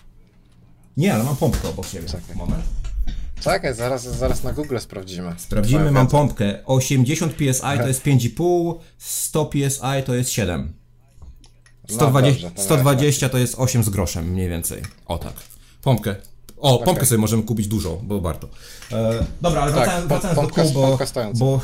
[0.97, 2.09] Nie, ale mam pompkę obok siebie.
[2.09, 2.37] Czekaj.
[2.37, 2.65] Moment.
[3.41, 5.35] Czekaj, zaraz, zaraz na Google sprawdzimy.
[5.37, 6.65] Sprawdzimy, mam pompkę.
[6.67, 10.73] 80 psi to jest 5,5, 100 psi to jest 7.
[11.89, 14.83] 120, dobrze, to 120 to jest 8 z groszem mniej więcej.
[15.07, 15.33] O tak.
[15.83, 16.17] Pompkę.
[16.59, 18.49] O, pompkę sobie możemy kupić dużo, bo warto.
[18.92, 20.73] E, dobra, ale Tak, wracając, pom- wracając do pompka- kół,
[21.35, 21.61] bo,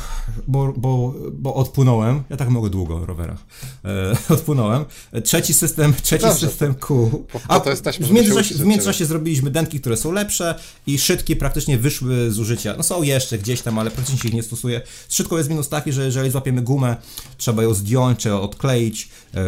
[0.47, 2.23] bo, bo, bo, bo odpłynąłem.
[2.29, 3.39] Ja tak mogę długo o rowerach.
[3.85, 4.85] E, odpłynąłem.
[5.23, 7.25] Trzeci system, trzeci Dobrze, system kół.
[7.47, 10.55] po to jesteśmy, w międzyczasie, w międzyczasie zrobiliśmy dętki, które są lepsze
[10.87, 12.73] i szydki praktycznie wyszły z użycia.
[12.77, 14.81] No są jeszcze gdzieś tam, ale praktycznie się ich nie stosuje.
[15.09, 16.95] Z szydką jest minus taki, że jeżeli złapiemy gumę,
[17.37, 19.09] trzeba ją zdjąć, trzeba odkleić.
[19.35, 19.39] E,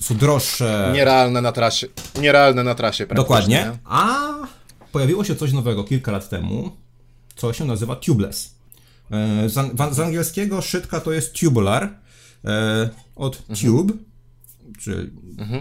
[0.00, 0.90] są droższe.
[0.94, 1.86] Nierealne na trasie.
[2.20, 3.06] Nierealne na trasie.
[3.06, 3.72] Dokładnie.
[3.84, 4.18] A
[4.92, 6.70] pojawiło się coś nowego kilka lat temu,
[7.36, 8.54] co się nazywa tubeless.
[9.10, 11.94] E, Z, an- z angielskiego szydka to jest tubular,
[12.44, 13.92] e, od tube,
[14.80, 15.10] czyli,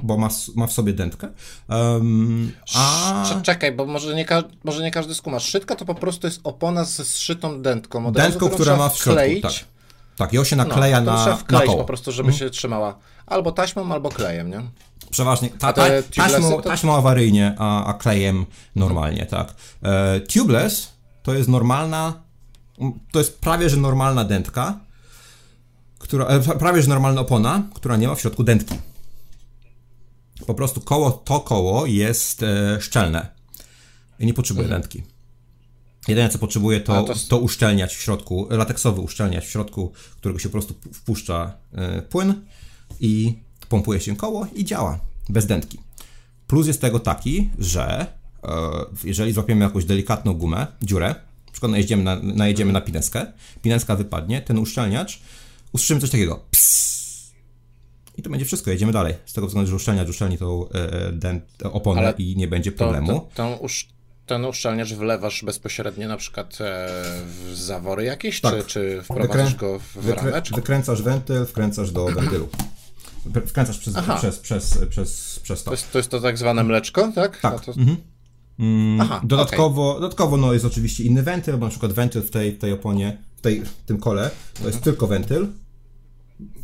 [0.03, 1.27] bo ma, ma w sobie dętkę.
[1.69, 5.39] Em, a Cze- Czekaj, bo może nie, ka- może nie każdy skuma.
[5.39, 8.05] Szydka to po prostu jest opona ze zszytą dętką.
[8.07, 9.41] Od dętką, która ma w środku.
[9.41, 9.76] Tak.
[10.17, 11.61] Tak, ją się No, nakleja to na, trzeba na koło.
[11.61, 11.77] Mhm.
[11.77, 12.97] po prostu, żeby się trzymała.
[13.25, 14.61] Albo taśmą, albo klejem, nie?
[15.11, 19.53] Przeważnie ta, ta, taśmą, taśmą awaryjnie, a, a klejem normalnie, tak.
[19.83, 22.13] E, tubeless to jest normalna,
[23.11, 24.79] to jest prawie że normalna dętka,
[25.99, 28.75] która, e, prawie że normalna opona, która nie ma w środku dętki.
[30.47, 33.27] Po prostu koło, to koło jest e, szczelne
[34.19, 35.03] i nie potrzebuje dętki.
[36.07, 37.13] Jedyne co potrzebuje to, to...
[37.29, 42.01] to uszczelniać w środku, lateksowy uszczelniać w środku, którego się po prostu pu- wpuszcza e,
[42.01, 42.41] płyn
[42.99, 43.33] i
[43.69, 45.79] pompuje się koło i działa bez dętki.
[46.47, 48.05] Plus jest tego taki, że
[48.43, 48.49] e,
[49.03, 51.15] jeżeli złapiemy jakąś delikatną gumę, dziurę,
[51.45, 53.25] na przykład najedziemy na, najedziemy na pineskę,
[53.61, 55.19] pineska wypadnie, ten uszczelniacz,
[55.71, 56.87] usłyszymy coś takiego pss,
[58.17, 59.13] i to będzie wszystko, jedziemy dalej.
[59.25, 62.71] Z tego względu, że uszczelniacz uszczelni tą e, e, dęt, oponę Ale i nie będzie
[62.71, 63.07] To, problemu.
[63.19, 63.87] to, tą usz,
[64.27, 66.87] ten uszczelniacz wlewasz bezpośrednio na przykład e,
[67.25, 68.53] w zawory jakieś, Tak.
[68.53, 70.41] czy, czy wprowadzasz go w wykrę, ramę?
[70.41, 70.55] Czy...
[70.55, 72.49] wykręcasz wentyl, wkręcasz do wentylu.
[73.29, 74.15] Wkrę- Wkręcasz przez, Aha.
[74.17, 75.69] przez, przez, przez, przez to.
[75.69, 77.41] To jest, to jest to tak zwane mleczko, tak?
[77.41, 77.53] Tak.
[77.53, 77.71] A to...
[77.71, 77.97] Mhm.
[78.59, 82.57] Mm, Aha, dodatkowo, dodatkowo no, jest oczywiście inny wentyl, bo na przykład wentyl w tej,
[82.57, 84.29] tej oponie, w, tej, w tym kole,
[84.61, 85.47] to jest tylko wentyl,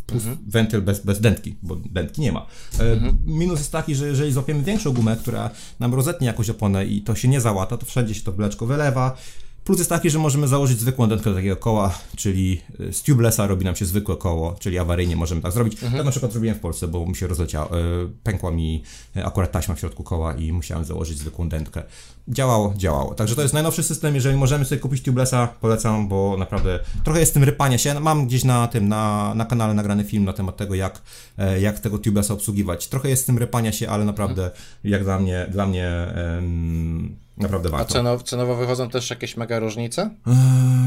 [0.06, 2.46] plus wentyl bez, bez dętki, bo dętki nie ma.
[2.80, 7.02] E, Minus jest taki, że jeżeli złapiemy większą gumę, która nam rozetnie jakąś oponę i
[7.02, 9.18] to się nie załata, to wszędzie się to wleczko wylewa.
[9.64, 13.48] Plus jest taki, że możemy założyć zwykłą dętkę do takiego koła, czyli e, z tubelessa
[13.48, 15.80] robi nam się zwykłe koło, czyli awaryjnie możemy tak zrobić.
[15.80, 17.84] Tak na przykład zrobiłem w Polsce, bo mi się rozleciało, e,
[18.24, 18.84] pękła mi
[19.16, 21.84] e, akurat taśma w środku koła i musiałem założyć zwykłą dętkę.
[22.28, 23.16] Działało, działało.
[23.16, 27.32] Także to jest najnowszy system, jeżeli możemy sobie kupić tubelessa, polecam, bo naprawdę trochę jest
[27.32, 28.00] z tym rypania się.
[28.00, 31.02] Mam gdzieś na tym, na, na kanale nagrany film na temat tego, jak,
[31.38, 32.88] e, jak tego tubelessa obsługiwać.
[32.88, 34.52] Trochę jest z tym rypania się, ale naprawdę
[34.84, 37.94] jak dla mnie, dla mnie em, naprawdę A warto.
[37.94, 40.02] cenowo, cenowo wychodzą też jakieś mega różnice?
[40.28, 40.34] E,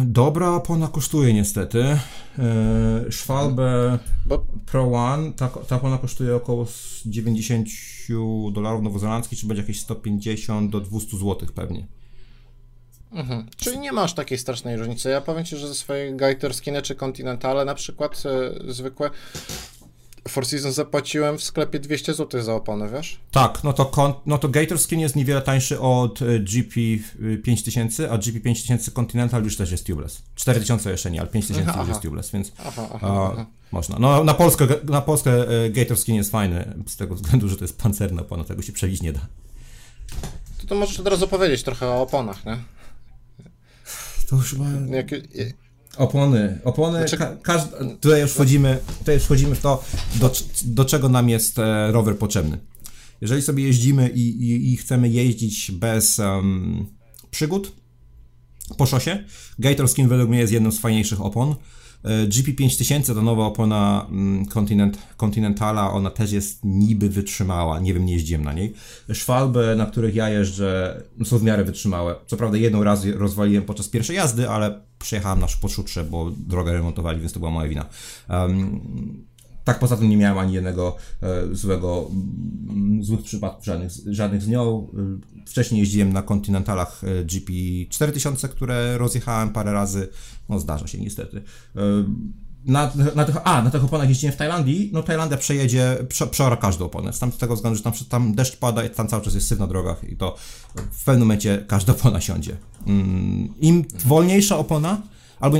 [0.05, 1.83] Dobra opona kosztuje niestety.
[1.83, 1.99] E,
[3.11, 7.69] Schwalbe Bo Pro One, ta, ta opona kosztuje około z 90
[8.53, 11.87] dolarów nowozelandzkich, czy będzie jakieś 150 do 200 zł pewnie.
[13.13, 13.47] Mhm.
[13.57, 15.09] Czyli nie masz takiej strasznej różnicy.
[15.09, 18.23] Ja powiem Ci, że ze swojej Gaiterskiny czy Continentale na przykład
[18.67, 19.11] e, zwykłe
[20.29, 23.21] Four Seasons zapłaciłem w sklepie 200 zł za oponę, wiesz?
[23.31, 26.81] Tak, no to, kon, no to Gator Skin jest niewiele tańszy od e, GP
[27.43, 30.23] 5000, a GP 5000 Continental już też jest tubeless.
[30.35, 33.47] 4000 jeszcze nie, ale 5000 Aha, już jest tubeless, więc Aha, aha, a, aha.
[33.73, 33.99] można.
[33.99, 37.65] No na Polskę, na Polskę e, Gator Skin jest fajny, z tego względu, że to
[37.65, 39.21] jest pancerna opona, tego się przebić nie da.
[40.61, 42.57] To, to możesz od razu powiedzieć trochę o oponach, nie?
[44.31, 44.67] To już ma...
[44.97, 45.07] Jak,
[45.99, 47.59] Opony, opony, Znaczy- ka,
[48.01, 50.33] tutaj już wchodzimy, tutaj już wchodzimy w to, do,
[50.65, 52.59] do czego nam jest e, rower potrzebny.
[53.21, 56.87] Jeżeli sobie jeździmy i, i, i chcemy jeździć bez em,
[57.31, 57.73] przygód
[58.79, 59.25] po szosie.
[59.59, 61.55] Gator Skin według mnie jest jedną z fajniejszych opon.
[62.07, 68.07] E, GP5000 to nowa opona mm, Continent, Continentala, ona też jest niby wytrzymała, nie wiem,
[68.07, 68.73] nie jeździłem na niej.
[69.13, 72.15] Szwalby, na których ja jeżdżę, są w miarę wytrzymałe.
[72.27, 77.21] Co prawda jedną raz rozwaliłem podczas pierwszej jazdy, ale przejechałem na poszutrze, bo drogę remontowali,
[77.21, 77.87] więc to była moja wina.
[78.31, 78.81] Um,
[79.67, 82.11] tak poza tym nie miałem ani jednego e, złego,
[82.69, 84.89] m, złych przypadków, żadnych, żadnych z nią.
[85.43, 87.53] E, wcześniej jeździłem na Continentalach e, GP
[87.91, 90.09] 4000, które rozjechałem parę razy.
[90.49, 91.43] No zdarza się niestety.
[91.77, 91.81] E,
[92.67, 96.57] na, na tych, a, na tych oponach jeździłem w Tajlandii, no Tajlandia przejedzie, prze, przeora
[96.57, 99.35] każdą oponę, tam, z tego względu, że tam, tam deszcz pada i tam cały czas
[99.35, 100.37] jest syf na drogach i to
[100.93, 102.57] w pewnym momencie każda opona siądzie.
[102.87, 105.03] Mm, Im wolniejsza opona,
[105.41, 105.59] albo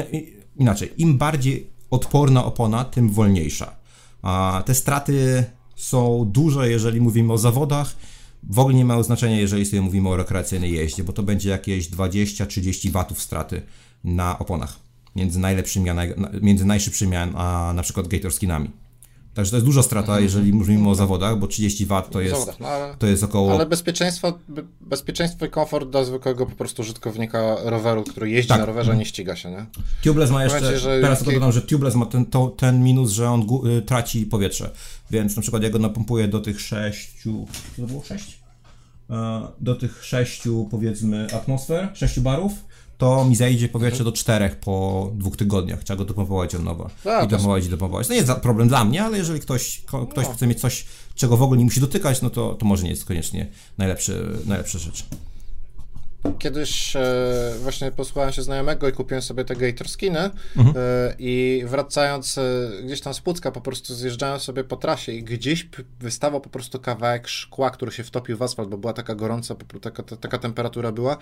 [0.57, 3.77] inaczej, im bardziej odporna opona, tym wolniejsza.
[4.23, 5.45] A te straty
[5.77, 7.97] są duże, jeżeli mówimy o zawodach.
[8.43, 11.91] W ogóle nie mają znaczenia, jeżeli sobie mówimy o rekreacyjnej jeździe, bo to będzie jakieś
[11.91, 13.63] 20-30 watów straty
[14.07, 18.71] na oponach między najlepszymi, a naj, między najszybszymi a na przykład gator skinami.
[19.35, 20.25] Także to jest duża strata, mhm.
[20.25, 23.53] jeżeli mówimy o zawodach, bo 30 W to jest, zawodach, no ale, to jest około...
[23.53, 24.39] Ale bezpieczeństwo,
[24.81, 28.59] bezpieczeństwo i komfort dla zwykłego po prostu użytkownika roweru, który jeździ tak.
[28.59, 28.99] na rowerze, mhm.
[28.99, 29.67] nie ściga się, nie?
[30.05, 33.13] Tubeless ma jeszcze, Powiecie, że teraz to dodam, że Tubeless ma ten, to, ten minus,
[33.13, 33.47] że on
[33.79, 34.71] y, traci powietrze,
[35.11, 37.23] więc na przykład jak go napompuję do tych 6,
[37.77, 38.39] co to było 6?
[39.11, 42.53] E, do tych 6 powiedzmy atmosfer, 6 barów,
[42.99, 45.85] to mi zejdzie powietrze do czterech po dwóch tygodniach.
[45.85, 46.91] Trzeba go dopompować od nowa.
[47.05, 48.07] Tak, I dopompować i dopompować.
[48.07, 50.33] To nie jest problem dla mnie, ale jeżeli ktoś, ktoś no.
[50.33, 53.05] chce mieć coś, czego w ogóle nie musi dotykać, no to, to może nie jest
[53.05, 53.47] koniecznie
[53.79, 55.07] najlepszy, najlepsza rzecz.
[56.39, 57.03] Kiedyś e,
[57.63, 60.77] właśnie posłuchałem się znajomego i kupiłem sobie te Gator skiny mhm.
[60.77, 65.23] e, i wracając e, gdzieś tam z Pucka po prostu zjeżdżałem sobie po trasie i
[65.23, 65.69] gdzieś
[66.01, 70.03] wystawał po prostu kawałek szkła, który się wtopił w asfalt, bo była taka gorąca, taka,
[70.03, 71.17] taka temperatura była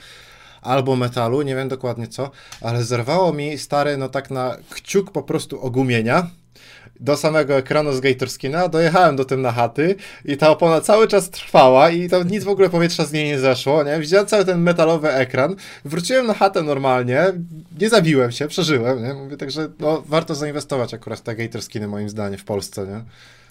[0.64, 5.22] albo metalu, nie wiem dokładnie co, ale zerwało mi stary, no tak na kciuk po
[5.22, 6.30] prostu ogumienia
[7.00, 11.30] do samego ekranu z Gatorskina, dojechałem do tym na chaty i ta opona cały czas
[11.30, 14.00] trwała i tam nic w ogóle powietrza z niej nie zeszło, nie?
[14.00, 17.22] Widziałem cały ten metalowy ekran, wróciłem na chatę normalnie,
[17.80, 19.14] nie zabiłem się, przeżyłem, nie?
[19.14, 23.04] Mówię, także no, warto zainwestować akurat w te Gatorskiny moim zdaniem w Polsce, nie?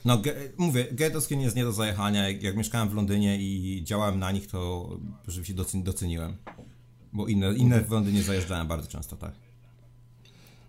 [0.05, 2.29] No, ge, mówię, Gatorskin jest nie do zajechania.
[2.29, 4.89] Jak, jak, mieszkałem w Londynie i działałem na nich, to
[5.27, 6.37] rzeczywiście doceniłem.
[7.13, 9.31] Bo inne, inne wądy nie zajeżdżałem bardzo często, tak.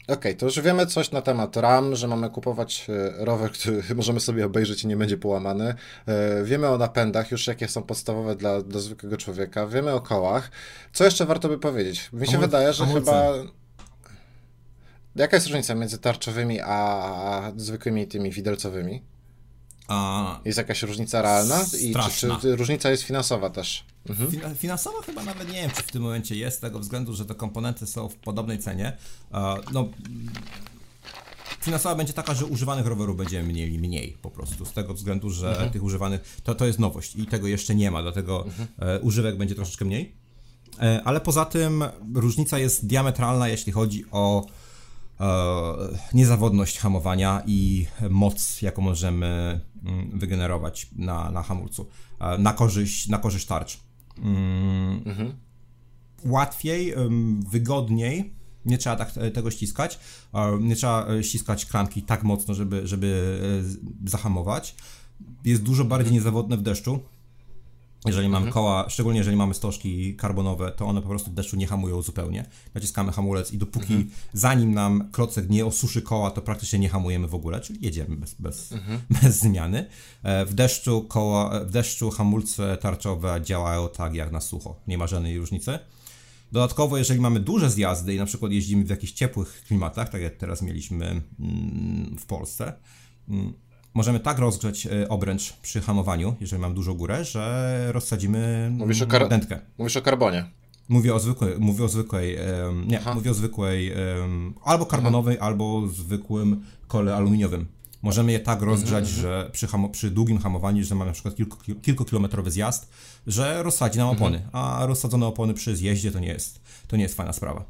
[0.05, 3.83] Okej, okay, to już wiemy coś na temat RAM, że mamy kupować e, rower, który
[3.95, 5.75] możemy sobie obejrzeć i nie będzie połamany.
[6.07, 9.67] E, wiemy o napędach, już jakie są podstawowe dla, dla zwykłego człowieka.
[9.67, 10.51] Wiemy o kołach.
[10.93, 12.11] Co jeszcze warto by powiedzieć?
[12.13, 13.33] Mi się wydaje, że chyba...
[15.17, 19.03] Jaka jest różnica między tarczowymi a zwykłymi tymi widelcowymi?
[19.89, 20.41] A...
[20.45, 21.65] Jest jakaś różnica realna?
[21.81, 23.85] I czy, czy, różnica jest finansowa też?
[24.09, 24.57] Mhm.
[24.57, 27.35] Finansowa chyba nawet nie wiem, czy w tym momencie jest, z tego względu, że te
[27.35, 28.97] komponenty są w podobnej cenie.
[29.73, 29.89] No,
[31.65, 35.51] finansowa będzie taka, że używanych rowerów będziemy mieli mniej po prostu, z tego względu, że
[35.51, 35.71] mhm.
[35.71, 38.69] tych używanych, to, to jest nowość i tego jeszcze nie ma, dlatego mhm.
[38.79, 40.15] E, używek będzie troszeczkę mniej.
[40.81, 44.47] E, ale poza tym różnica jest diametralna, jeśli chodzi o
[45.21, 45.25] e,
[46.13, 49.61] niezawodność hamowania i moc, jaką możemy
[50.13, 51.87] wygenerować na, na hamulcu,
[52.39, 53.81] na korzyść, na korzyść tarcz.
[54.19, 55.33] Mm, mhm.
[56.25, 56.95] Łatwiej,
[57.51, 59.99] wygodniej, nie trzeba tak e, tego ściskać,
[60.61, 63.41] nie trzeba e, ściskać klamki tak mocno, żeby, żeby
[64.05, 64.75] e, zahamować.
[65.45, 66.15] Jest dużo bardziej mhm.
[66.15, 67.01] niezawodne w deszczu,
[68.05, 68.53] jeżeli mamy mhm.
[68.53, 72.45] koła, szczególnie jeżeli mamy stożki karbonowe, to one po prostu w deszczu nie hamują zupełnie.
[72.75, 74.11] Naciskamy hamulec i dopóki, mhm.
[74.33, 78.35] zanim nam klocek nie osuszy koła, to praktycznie nie hamujemy w ogóle, czyli jedziemy bez,
[78.35, 79.01] bez, mhm.
[79.23, 79.87] bez zmiany.
[80.23, 85.07] E, w deszczu, koła, w deszczu hamulce tarczowe działają tak jak na sucho, nie ma
[85.07, 85.79] żadnej różnicy.
[86.53, 90.37] Dodatkowo, jeżeli mamy duże zjazdy i na przykład jeździmy w jakichś ciepłych klimatach, tak jak
[90.37, 92.73] teraz mieliśmy mm, w Polsce,
[93.29, 93.53] mm,
[93.95, 99.07] możemy tak rozgrzeć e, obręcz przy hamowaniu, jeżeli mam dużą górę, że rozsadzimy mówisz o
[99.07, 99.61] kar- dętkę.
[99.79, 100.45] Mówisz o karbonie.
[100.89, 103.15] Mówię o zwykłej, mówię o zwykłej, um, nie, Aha.
[103.15, 105.47] mówię o zwykłej um, albo karbonowej, Aha.
[105.47, 107.67] albo zwykłym kole aluminiowym.
[108.03, 111.35] Możemy je tak rozgrzać, mhm, że przy, hamo, przy, długim hamowaniu, że mamy na przykład
[111.35, 112.89] kilku, kilkukilometrowy zjazd,
[113.27, 114.65] że rozsadzi nam opony, mhm.
[114.65, 117.65] a rozsadzone opony przy zjeździe to nie jest, to nie jest fajna sprawa.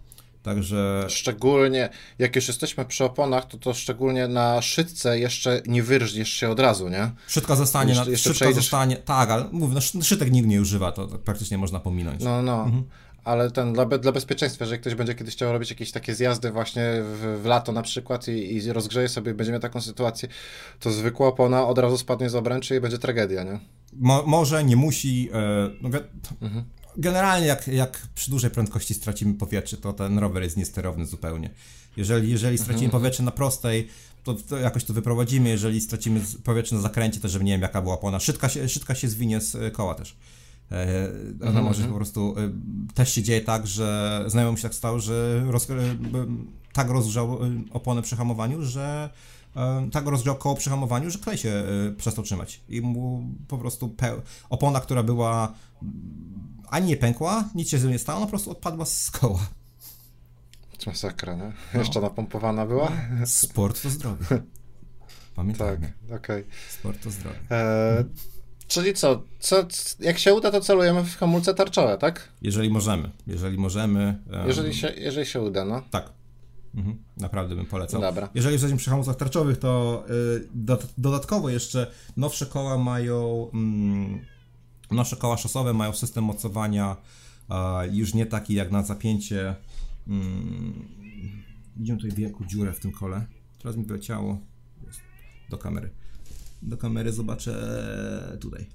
[0.45, 1.07] Także...
[1.09, 1.88] Szczególnie,
[2.18, 6.61] jak już jesteśmy przy oponach, to to szczególnie na szytce jeszcze nie wyrżniesz się od
[6.61, 7.11] razu, nie?
[7.26, 11.07] Szytka zostanie, na, jeszcze szytka zostanie, tak, ale mówię, no szytek nikt nie używa, to,
[11.07, 12.22] to praktycznie można pominąć.
[12.24, 12.64] No, no.
[12.64, 12.84] Mhm.
[13.24, 16.82] Ale ten, dla, dla bezpieczeństwa, jeżeli ktoś będzie kiedyś chciał robić jakieś takie zjazdy właśnie
[17.03, 20.28] w, w lato na przykład i, i rozgrzeje sobie, będziemy taką sytuację,
[20.80, 23.61] to zwykła opona od razu spadnie z obręczy i będzie tragedia, nie?
[23.92, 25.90] Mo, może, nie musi, e, no,
[26.42, 26.64] mhm
[26.97, 31.51] generalnie jak, jak przy dużej prędkości stracimy powietrze, to ten rower jest niesterowny zupełnie.
[31.97, 33.03] Jeżeli, jeżeli stracimy mhm.
[33.03, 33.88] powietrze na prostej,
[34.24, 35.49] to, to, jakoś to wyprowadzimy.
[35.49, 38.20] Jeżeli stracimy powietrze na zakręcie, to żeby nie wiem jaka była pona.
[38.20, 40.16] Szybka się, szybka się zwinie z e, koła też.
[40.72, 41.09] E,
[41.40, 41.64] ona mhm.
[41.64, 42.34] może po prostu.
[42.38, 42.51] E,
[42.95, 45.66] też się dzieje tak, że znajomym się tak stało, że roz,
[46.72, 47.38] tak rozgrzał
[47.70, 49.11] oponę przy hamowaniu, że
[49.92, 51.64] tak rozgrzał koło przy hamowaniu, że klej się
[51.97, 52.61] przestał trzymać.
[52.68, 53.95] I mu po prostu
[54.51, 55.55] opona, która była
[56.68, 59.48] ani nie pękła, nic się z nią nie stało, ona po prostu odpadła z koła.
[60.86, 61.52] Masakra, nie?
[61.74, 61.80] No.
[61.80, 62.92] Jeszcze napompowana była?
[63.24, 64.24] Sport to zdrowie.
[65.34, 65.92] Pamiętajmy.
[66.08, 66.40] Tak, okej.
[66.40, 66.54] Okay.
[66.68, 67.38] Sport to zdrowie.
[67.50, 68.04] E,
[68.68, 69.66] czyli co, co?
[70.00, 72.28] Jak się uda, to celujemy w hamulce tarczowe, tak?
[72.42, 73.10] Jeżeli możemy.
[73.26, 74.22] Jeżeli możemy.
[74.32, 74.46] Um...
[74.46, 75.82] Jeżeli, się, jeżeli się uda, no.
[75.90, 76.12] Tak.
[76.74, 78.00] Mhm, naprawdę bym polecał.
[78.00, 78.28] Dobra.
[78.34, 83.50] Jeżeli jesteśmy przy hamulcach tarczowych, to y, do, dodatkowo jeszcze nowsze koła mają.
[83.54, 84.24] Mm,
[84.91, 86.97] nowsze koła szosowe mają system mocowania
[87.91, 89.57] już nie taki jak na zapięcie
[90.09, 90.89] Mm,
[91.76, 93.26] widzimy tutaj wielką dziurę w tym kole.
[93.59, 94.39] Teraz mi wyleciało
[95.51, 95.91] do kamery.
[96.62, 97.55] Do kamery zobaczę
[98.41, 98.66] tutaj.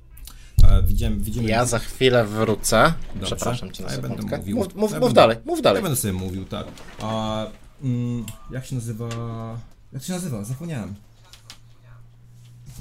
[0.84, 1.50] widzimy, widzimy...
[1.50, 2.94] Ja za chwilę wrócę.
[3.14, 3.36] Dobrze.
[3.36, 4.58] Przepraszam cię na ja będę mówił.
[4.58, 5.80] Mów, mów, ja mów będę, dalej, mów dalej.
[5.80, 6.68] Ja będę sobie mówił, tak.
[7.02, 7.46] A,
[7.84, 9.10] mm, jak się nazywa...
[9.94, 10.44] Jak się nazywa?
[10.44, 10.96] Zapomniałem.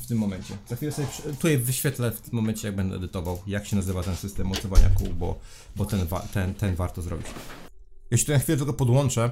[0.09, 0.57] Tym momencie.
[0.69, 4.17] Za chwilę sobie tutaj wyświetlę w tym momencie, jak będę edytował, jak się nazywa ten
[4.17, 5.39] system mocowania kół, bo,
[5.77, 7.27] bo ten, ten, ten warto zrobić.
[8.11, 9.31] Jeśli to na chwilę tylko podłączę,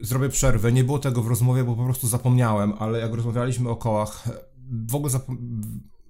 [0.00, 0.72] zrobię przerwę.
[0.72, 4.28] Nie było tego w rozmowie, bo po prostu zapomniałem, ale jak rozmawialiśmy o kołach,
[4.88, 5.10] w ogóle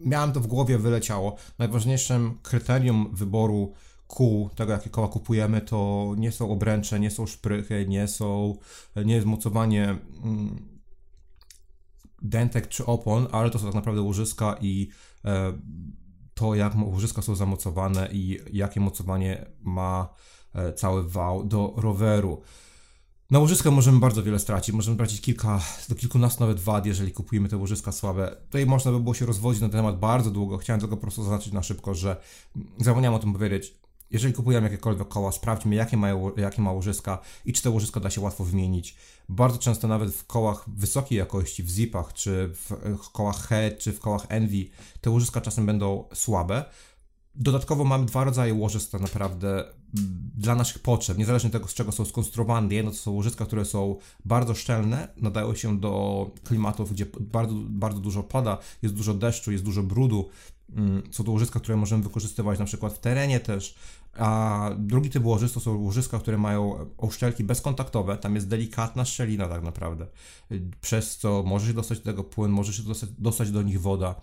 [0.01, 1.37] miałem to w głowie, wyleciało.
[1.59, 3.73] Najważniejszym kryterium wyboru
[4.07, 8.57] kół, tego jakie koła kupujemy, to nie są obręcze, nie są szprychy, nie są,
[9.05, 10.72] nie jest mocowanie mm,
[12.23, 14.89] dentek czy opon, ale to są tak naprawdę łożyska i
[15.25, 15.53] e,
[16.35, 20.09] to jak łożyska są zamocowane i jakie mocowanie ma
[20.55, 22.43] E, cały wał do roweru.
[23.31, 27.49] Na łożyska możemy bardzo wiele stracić, możemy tracić kilka, do kilkunastu nawet wad, jeżeli kupujemy
[27.49, 28.37] te łożyska słabe.
[28.45, 31.23] Tutaj można by było się rozwodzić na ten temat bardzo długo, chciałem tylko po prostu
[31.23, 32.17] zaznaczyć na szybko, że
[32.79, 33.75] zapomniałem o tym powiedzieć.
[34.13, 38.11] Jeżeli kupujemy jakiekolwiek koła, sprawdźmy jakie, mają, jakie ma łożyska i czy te łożyska da
[38.11, 38.97] się łatwo wymienić.
[39.29, 42.51] Bardzo często nawet w kołach wysokiej jakości, w zipach, czy
[43.03, 44.65] w kołach head, czy w kołach envy,
[45.01, 46.65] te łożyska czasem będą słabe.
[47.35, 49.65] Dodatkowo mamy dwa rodzaje łożysk tak naprawdę
[50.35, 52.75] dla naszych potrzeb, niezależnie od tego, z czego są skonstruowane.
[52.75, 58.01] Jedno to są łożyska, które są bardzo szczelne, nadają się do klimatów, gdzie bardzo, bardzo
[58.01, 60.29] dużo pada, jest dużo deszczu, jest dużo brudu.
[60.77, 63.75] Mm, są to łożyska, które możemy wykorzystywać na przykład w terenie też.
[64.19, 69.49] A drugi typ łożysk to są łożyska, które mają uszczelki bezkontaktowe, tam jest delikatna szczelina
[69.49, 70.07] tak naprawdę,
[70.81, 74.15] przez co może się dostać do tego płyn, może się dostać, dostać do nich woda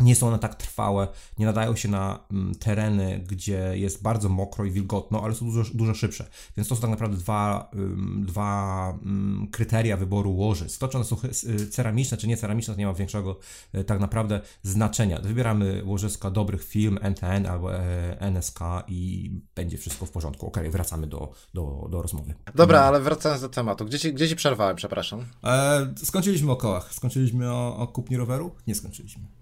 [0.00, 4.64] nie są one tak trwałe, nie nadają się na mm, tereny, gdzie jest bardzo mokro
[4.64, 6.28] i wilgotno, ale są dużo, dużo szybsze.
[6.56, 7.70] Więc to są tak naprawdę dwa,
[8.16, 10.80] dwa mm, kryteria wyboru łożysk.
[10.80, 13.38] To, czy one są y, ceramiczne, czy nie ceramiczne, to nie ma większego
[13.74, 15.18] y, tak naprawdę znaczenia.
[15.18, 20.46] Wybieramy łożyska dobrych firm, NTN albo e, NSK i będzie wszystko w porządku.
[20.46, 22.34] Ok, wracamy do, do, do rozmowy.
[22.54, 23.84] Dobra, ale wracając do tematu.
[23.84, 25.24] Gdzie ci, gdzie ci przerwałem, przepraszam?
[25.44, 26.94] E, skończyliśmy o kołach.
[26.94, 28.54] Skończyliśmy o, o kupnie roweru?
[28.66, 29.39] Nie skończyliśmy.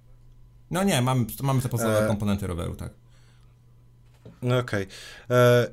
[0.71, 2.09] No nie, mamy, mamy te podstawowe e...
[2.09, 2.93] komponenty roweru, tak.
[4.43, 4.83] No okej.
[4.83, 5.37] Okay.
[5.37, 5.69] E,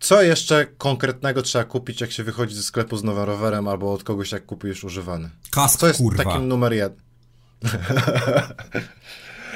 [0.00, 4.04] co jeszcze konkretnego trzeba kupić, jak się wychodzi ze sklepu z nowym rowerem, albo od
[4.04, 5.30] kogoś, jak kupujesz używany?
[5.50, 6.24] Kask, Co jest kurwa.
[6.24, 7.00] takim numer jeden?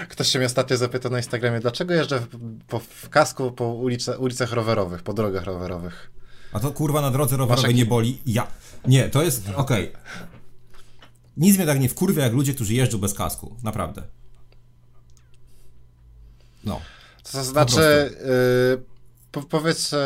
[0.09, 2.29] Ktoś się mnie ostatnio zapytał na Instagramie, dlaczego jeżdżę w,
[2.69, 6.11] po, w kasku po ulice, ulicach rowerowych, po drogach rowerowych.
[6.53, 8.21] A to kurwa na drodze rowerowej nie boli?
[8.27, 8.47] Ja.
[8.87, 9.49] Nie, to jest.
[9.57, 9.89] Okej.
[9.89, 10.03] Okay.
[11.37, 13.57] Nic mnie tak nie wkurwia jak ludzie, którzy jeżdżą bez kasku.
[13.63, 14.03] Naprawdę.
[16.65, 16.81] No.
[17.33, 18.11] To znaczy,
[19.33, 19.97] po, powiedz, y,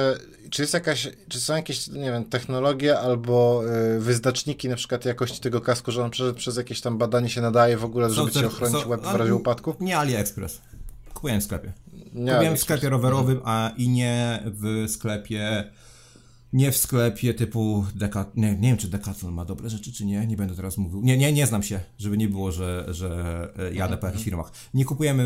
[0.51, 3.63] czy jest jakaś, czy są jakieś, nie wiem, technologie albo
[3.97, 7.41] y, wyznaczniki na przykład jakości tego kasku, że on przez, przez jakieś tam badanie się
[7.41, 9.75] nadaje w ogóle, żeby ci ochronić so, łeb w razie upadku?
[9.81, 10.61] Nie AliExpress.
[11.15, 11.73] Kupiłem w sklepie.
[12.15, 15.71] Nie Kupiłem w sklepie rowerowym, a i nie w sklepie
[16.55, 18.37] nie w sklepie typu Decat...
[18.37, 20.27] Nie, nie wiem, czy Decathlon ma dobre rzeczy, czy nie.
[20.27, 21.01] Nie będę teraz mówił.
[21.03, 24.53] Nie, nie, nie znam się, żeby nie było, że, że jadę po jakichś firmach.
[24.75, 25.23] Nie kupujemy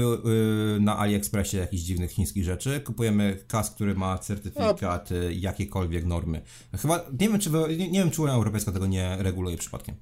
[0.76, 2.80] y, na AliExpressie jakichś dziwnych chińskich rzeczy.
[2.80, 6.42] Kupujemy kask, który ma certyfikat y, jakiejkolwiek normy.
[6.78, 9.94] Chyba, nie wiem, czy, nie, nie wiem, czy Unia Europejska tego nie reguluje przypadkiem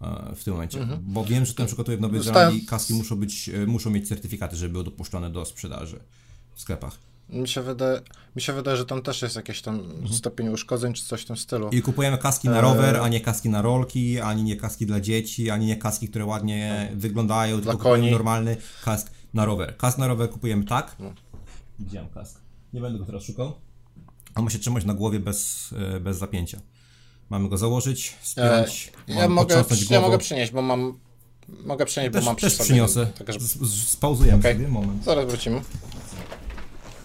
[0.00, 1.00] e, w tym momencie, mhm.
[1.02, 4.56] bo wiem, że ten przygotuje w Nowej Zelandii kaski muszą być, e, muszą mieć certyfikaty,
[4.56, 6.00] żeby były dopuszczone do sprzedaży
[6.54, 6.98] w sklepach.
[7.28, 8.00] Mi się, wydaje,
[8.36, 10.08] mi się wydaje, że tam też jest jakiś tam mhm.
[10.08, 11.68] stopień uszkodzeń czy coś w tym stylu.
[11.70, 15.50] I kupujemy kaski na rower, a nie kaski na rolki, ani nie kaski dla dzieci,
[15.50, 17.00] ani nie kaski, które ładnie no.
[17.00, 18.10] wyglądają, dla tylko koni.
[18.10, 19.76] normalny kask na rower.
[19.76, 21.12] Kask na rower kupujemy tak, no.
[21.78, 22.40] Widziałem kask.
[22.72, 23.52] Nie będę go teraz szukał.
[24.34, 26.60] On ma się trzymać na głowie bez, e, bez zapięcia.
[27.30, 28.92] Mamy go założyć, spiąć.
[29.08, 30.98] E, ja, mogę, ja mogę przynieść, bo mam.
[31.48, 32.64] Mogę przynieść, Też, bo mam przy też sobie.
[32.64, 33.06] przyniosę.
[33.06, 33.36] Tak,
[33.86, 34.54] Spauzujemy Okej.
[34.54, 35.04] sobie, moment.
[35.04, 35.60] Zaraz wrócimy.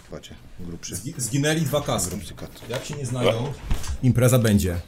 [0.09, 0.95] Chodźcie, grubszy.
[0.95, 2.09] Zgi- Zginęli dwa kaski.
[2.09, 2.33] Grubszy.
[2.69, 3.53] Jak się nie znają,
[4.03, 4.81] impreza będzie.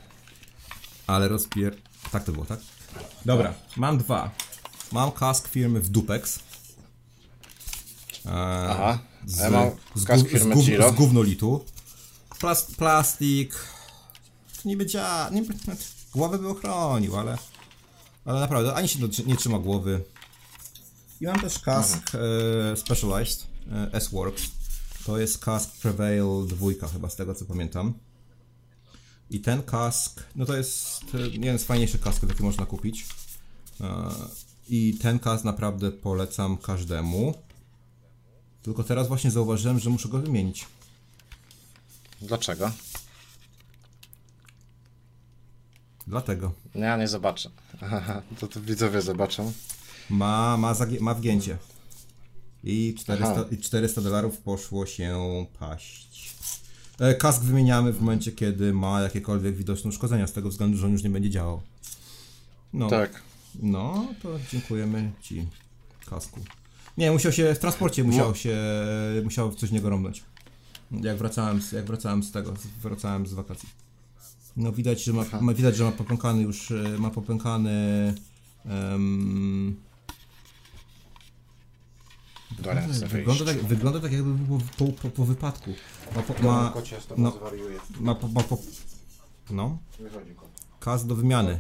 [1.08, 1.76] Ale rozpier...
[2.12, 2.60] Tak to było, tak?
[3.26, 4.32] Dobra, mam dwa.
[4.92, 6.40] Mam kask firmy w Dupex.
[8.70, 9.00] Aha.
[9.26, 10.92] Z, ja mam z, kask firmy z, gó- Giro.
[10.92, 11.66] z gównolitu.
[12.40, 13.56] Plas, plastik.
[14.66, 15.30] Niby dzia...
[15.32, 15.54] Niby,
[16.14, 17.38] głowę by ochronił, ale...
[18.26, 20.04] Ale naprawdę, ani się nie trzyma głowy.
[21.22, 24.44] I mam też kask e, Specialized e, S-Works.
[25.06, 27.94] To jest kask Prevail 2 chyba z tego co pamiętam.
[29.30, 33.06] I ten kask, no to jest e, jeden z fajniejszych kasków, jaki można kupić.
[33.82, 34.10] E,
[34.70, 37.34] I ten kask naprawdę polecam każdemu.
[38.64, 40.66] Tylko teraz właśnie zauważyłem, że muszę go wymienić.
[42.22, 42.72] Dlaczego?
[46.08, 46.52] Dlatego.
[46.76, 47.50] No Ja nie zobaczę.
[48.40, 49.54] To, to widzowie zobaczą.
[50.10, 51.58] Ma, ma, ma wgięcie.
[52.64, 53.46] I 400, Aha.
[53.52, 55.20] i 400 dolarów poszło się
[55.60, 56.36] paść.
[57.00, 60.92] E, Kask wymieniamy w momencie, kiedy ma jakiekolwiek widoczne uszkodzenia, z tego względu, że on
[60.92, 61.62] już nie będzie działał.
[62.74, 63.22] No, Tak.
[63.60, 65.48] no to dziękujemy Ci,
[66.10, 66.40] kasku.
[66.98, 68.58] Nie, musiał się, w transporcie musiał się,
[69.24, 70.24] musiał coś niego rąbnąć.
[70.92, 73.70] Jak wracałem z, jak wracałem z tego, wracałem z wakacji.
[74.58, 78.14] No widać, że ma, ma widać, że ma popękany już, e, ma popękany
[78.66, 79.76] em,
[82.62, 85.74] Chcę Wygląda tak, wygląda tak jakby był po, po, po wypadku.
[86.16, 87.32] Ma, po, ma, Kocie, z no.
[87.32, 87.80] tobą zwariuję.
[88.00, 88.58] ma, po, ma po,
[89.50, 89.78] no,
[90.80, 91.60] kas do wymiany.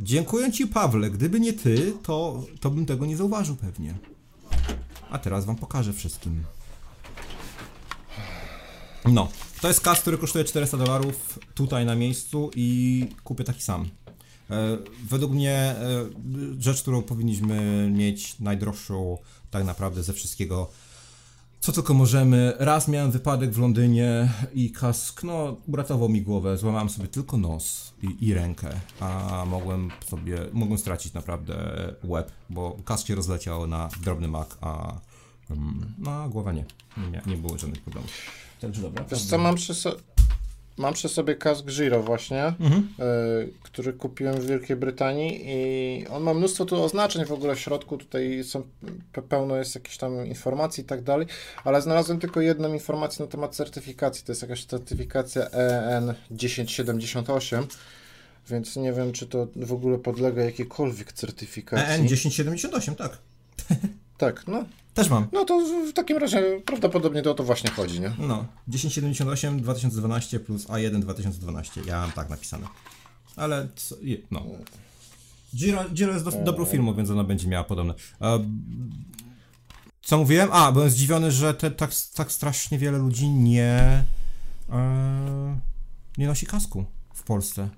[0.00, 3.94] Dziękuję Ci Pawle, gdyby nie Ty, to, to bym tego nie zauważył pewnie.
[5.10, 6.44] A teraz Wam pokażę wszystkim.
[9.04, 9.28] No,
[9.60, 13.88] to jest kas, który kosztuje 400 dolarów tutaj na miejscu i kupię taki sam.
[14.50, 14.78] E,
[15.08, 15.76] według mnie e,
[16.58, 19.18] rzecz, którą powinniśmy mieć najdroższą
[19.50, 20.70] tak naprawdę ze wszystkiego,
[21.60, 22.52] co tylko możemy.
[22.58, 27.94] Raz miałem wypadek w Londynie i kask, no, uratował mi głowę, złamałem sobie tylko nos
[28.02, 31.54] i, i rękę, a mogłem sobie, mogłem stracić naprawdę
[32.04, 35.00] łeb, bo kask się rozleciał na drobny mak, a
[35.50, 36.64] mm, no, głowa nie,
[37.12, 38.12] nie, nie było żadnych problemów.
[38.60, 39.04] Także dobra.
[39.10, 39.96] Wiesz co, mam przy, so...
[40.80, 42.88] mam przy sobie kask Giro właśnie, Mhm.
[43.00, 47.60] y, który kupiłem w Wielkiej Brytanii i on ma mnóstwo tu oznaczeń w ogóle w
[47.60, 48.62] środku, tutaj są,
[49.12, 51.26] pe- pełno jest jakichś tam informacji i tak dalej,
[51.64, 57.66] ale znalazłem tylko jedną informację na temat certyfikacji, to jest jakaś certyfikacja EN 1078,
[58.50, 61.94] więc nie wiem, czy to w ogóle podlega jakiejkolwiek certyfikacji.
[61.94, 63.18] EN 1078, tak.
[64.20, 64.64] Tak, no,
[64.94, 65.26] Też mam.
[65.32, 68.12] no to w- takim razie prawdopodobnie to o to właśnie chodzi, nie?
[68.18, 71.80] No, 1078 2012 plus A1 2012.
[71.86, 72.66] Ja mam tak napisane.
[73.36, 73.96] Ale co,
[74.30, 74.46] no.
[75.56, 77.94] Giro, Giro jest do, dobrą firmą, więc ona będzie miała podobne.
[80.02, 80.48] Co mówiłem?
[80.52, 84.04] A, byłem zdziwiony, że te, tak, tak strasznie wiele ludzi nie
[84.70, 85.58] e,
[86.18, 87.68] nie nosi kasku w Polsce.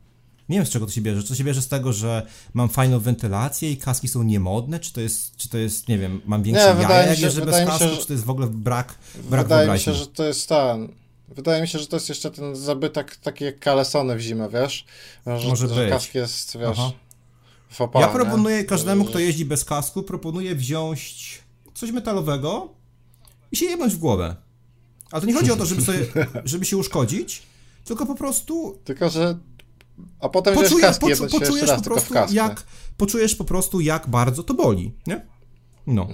[0.53, 1.22] Nie wiem z czego to się bierze.
[1.22, 4.80] Czy to się bierze z tego, że mam fajną wentylację i kaski są niemodne?
[4.80, 7.44] Czy to jest, czy to jest nie wiem, mam większe Nie, jaja, jak się- jeżdżę
[7.46, 7.88] bez się, kasku?
[7.88, 8.94] że- Czy to jest w ogóle brak,
[9.30, 10.88] brak Wydaje mi się, że to jest ten.
[11.28, 14.84] Wydaje mi się, że to jest jeszcze ten zabytek taki jak kalesony w zimę, wiesz?
[15.26, 15.90] Że, Może że być.
[15.90, 16.92] kask jest, wiesz, Aha.
[17.70, 18.64] w opale, Ja proponuję nie?
[18.64, 21.38] każdemu, kto jeździ bez kasku, proponuję wziąć
[21.74, 22.68] coś metalowego
[23.53, 24.36] i się jebnąć w głowę.
[25.11, 25.98] Ale to nie chodzi o to, żeby, sobie,
[26.44, 27.42] żeby się uszkodzić,
[27.84, 29.38] tylko po prostu Tylko, że...
[30.20, 32.64] A potem poczujesz, kaski, poczu, poczujesz po prostu jak,
[32.96, 35.26] poczujesz po prostu jak bardzo to boli, nie?
[35.87, 36.09] No.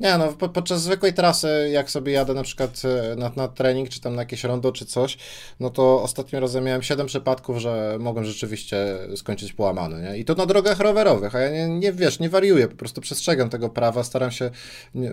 [0.00, 3.88] Nie, no po, podczas zwykłej trasy, jak sobie jadę na przykład e, na, na trening,
[3.88, 5.18] czy tam na jakieś rondo, czy coś,
[5.60, 10.18] no to ostatnim razem miałem 7 przypadków, że mogłem rzeczywiście skończyć połamany, nie?
[10.18, 13.50] I to na drogach rowerowych, a ja nie, nie wiesz, nie wariuję, po prostu przestrzegam
[13.50, 14.50] tego prawa, staram się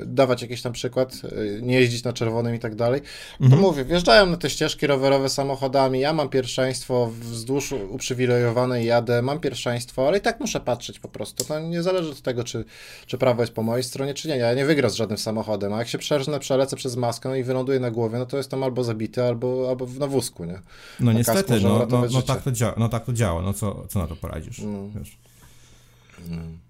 [0.06, 3.02] dawać jakiś tam przykład, e, nie jeździć na czerwonym i tak dalej.
[3.50, 9.40] To mówię, wjeżdżają na te ścieżki rowerowe samochodami, ja mam pierwszeństwo, wzdłuż uprzywilejowanej jadę, mam
[9.40, 11.46] pierwszeństwo, ale i tak muszę patrzeć po prostu.
[11.46, 12.66] To nie zależy od tego, czy,
[13.06, 14.38] czy prawo jest po mojej stronie, czy nie.
[14.38, 17.80] Ja nie wygram z żadnym samochodem, a jak się przerżnę, przelecę przez maskę i wyląduję
[17.80, 20.60] na głowie, no to jestem albo zabity, albo, albo na wózku, nie?
[21.00, 24.00] No niestety, no, no, no, tak to działa, no tak to działa, no co, co
[24.00, 24.90] na to poradzisz, No.
[24.96, 25.18] wiesz.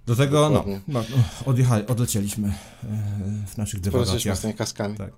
[0.06, 0.80] Do tego, no, Dokładnie.
[0.88, 2.54] no, no odjechali, odlecieliśmy e,
[3.48, 4.38] w naszych dywagacjach.
[4.38, 4.98] z tymi kaskami.
[4.98, 5.10] Tak.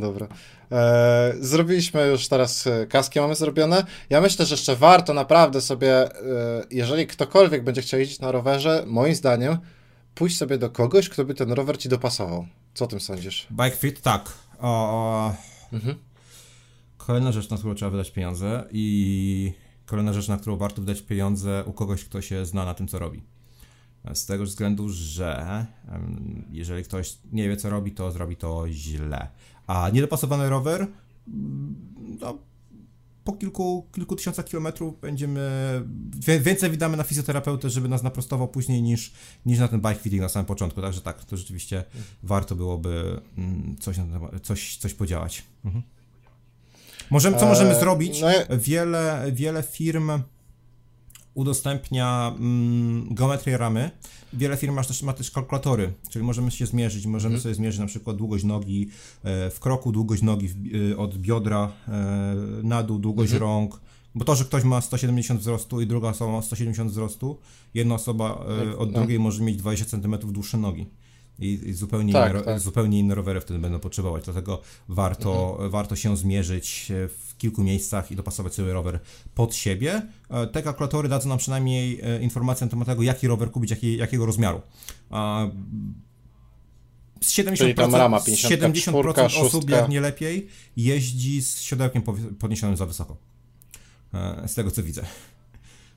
[0.00, 0.26] Dobra.
[0.72, 3.84] E, zrobiliśmy już teraz e, kaski, mamy zrobione.
[4.10, 6.10] Ja myślę, że jeszcze warto naprawdę sobie, e,
[6.70, 9.58] jeżeli ktokolwiek będzie chciał jeździć na rowerze, moim zdaniem,
[10.20, 12.46] pójść sobie do kogoś, kto by ten rower ci dopasował.
[12.74, 13.46] Co o tym sądzisz?
[13.50, 14.32] Bike Fit, tak.
[14.58, 15.34] O,
[15.72, 15.94] mhm.
[16.96, 19.52] Kolejna rzecz, na którą trzeba wydać pieniądze i
[19.86, 22.98] kolejna rzecz, na którą warto wydać pieniądze u kogoś, kto się zna na tym, co
[22.98, 23.22] robi.
[24.14, 25.66] Z tego względu, że
[26.50, 29.28] jeżeli ktoś nie wie, co robi, to zrobi to źle.
[29.66, 30.86] A niedopasowany rower,
[32.20, 32.38] no,
[33.24, 35.40] po kilku, kilku tysiącach kilometrów będziemy,
[36.40, 39.12] więcej wydamy na fizjoterapeutę, żeby nas naprostował później niż,
[39.46, 41.84] niż na ten bike fitting na samym początku, także tak, to rzeczywiście
[42.22, 43.96] warto byłoby mm, coś,
[44.42, 45.44] coś, coś podziałać.
[45.64, 45.82] Mhm.
[47.10, 48.20] Możemy, co możemy eee, zrobić?
[48.20, 50.10] No wiele, wiele firm
[51.34, 53.90] udostępnia mm, geometrię ramy.
[54.32, 57.42] Wiele firm ma też, ma też kalkulatory, czyli możemy się zmierzyć, możemy mhm.
[57.42, 58.88] sobie zmierzyć na przykład długość nogi
[59.22, 60.48] e, w kroku, długość nogi
[60.92, 63.50] e, od biodra e, na dół, długość mhm.
[63.50, 63.80] rąk,
[64.14, 67.38] bo to, że ktoś ma 170 wzrostu i druga osoba ma 170 wzrostu,
[67.74, 68.98] jedna osoba e, od no.
[68.98, 70.86] drugiej może mieć 20 cm dłuższe nogi
[71.38, 72.60] i, i zupełnie, tak, inne, tak.
[72.60, 74.24] zupełnie inne rowery wtedy będą potrzebować.
[74.24, 75.70] Dlatego warto, mhm.
[75.70, 79.00] warto się zmierzyć w kilku miejscach i dopasować sobie rower
[79.34, 80.02] pod siebie.
[80.30, 83.96] E, te kalkulatory dadzą nam przynajmniej e, informację na temat tego, jaki rower kupić, jaki,
[83.96, 84.60] jakiego rozmiaru.
[87.20, 92.02] Z 70%, rama 70% osób, jak nie lepiej, jeździ z siodełkiem
[92.38, 93.16] podniesionym za wysoko.
[94.14, 95.02] E, z tego co widzę.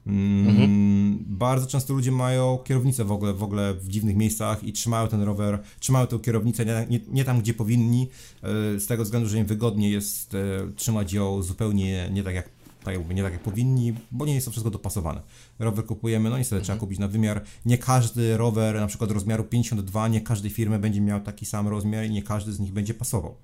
[0.08, 1.18] Mhm.
[1.28, 5.22] Bardzo często ludzie mają kierownicę w ogóle, w ogóle w dziwnych miejscach i trzymają ten
[5.22, 8.10] rower, trzymają tę kierownicę nie, nie, nie tam, gdzie powinni,
[8.43, 10.38] e, z tego względu, że im wygodniej jest e,
[10.76, 12.49] trzymać ją zupełnie nie tak jak
[12.84, 15.22] tak jakby nie tak jak powinni, bo nie jest to wszystko dopasowane.
[15.60, 16.66] Rower kupujemy, no niestety mhm.
[16.66, 17.43] trzeba kupić na wymiar.
[17.66, 22.06] Nie każdy rower, na przykład rozmiaru 52, nie każdej firmy będzie miał taki sam rozmiar
[22.06, 23.36] i nie każdy z nich będzie pasował.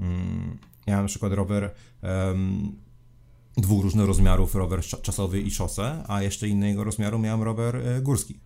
[0.00, 1.70] Mm, ja na przykład rower
[2.02, 2.72] um,
[3.56, 8.38] dwóch różnych rozmiarów, rower czasowy i szosę, a jeszcze innego rozmiaru miałem rower e, górski.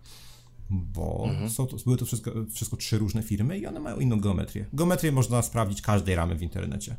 [0.69, 1.49] Bo mhm.
[1.49, 4.65] są to, były to wszystko, wszystko trzy różne firmy i one mają inną geometrię.
[4.73, 6.95] Geometrię można sprawdzić każdej ramy w internecie.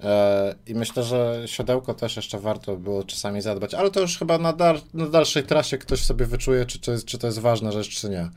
[0.00, 4.38] E, I myślę, że siodełko też jeszcze warto było czasami zadbać, ale to już chyba
[4.38, 7.72] na, dar, na dalszej trasie ktoś sobie wyczuje, czy to, jest, czy to jest ważna
[7.72, 8.30] rzecz, czy nie.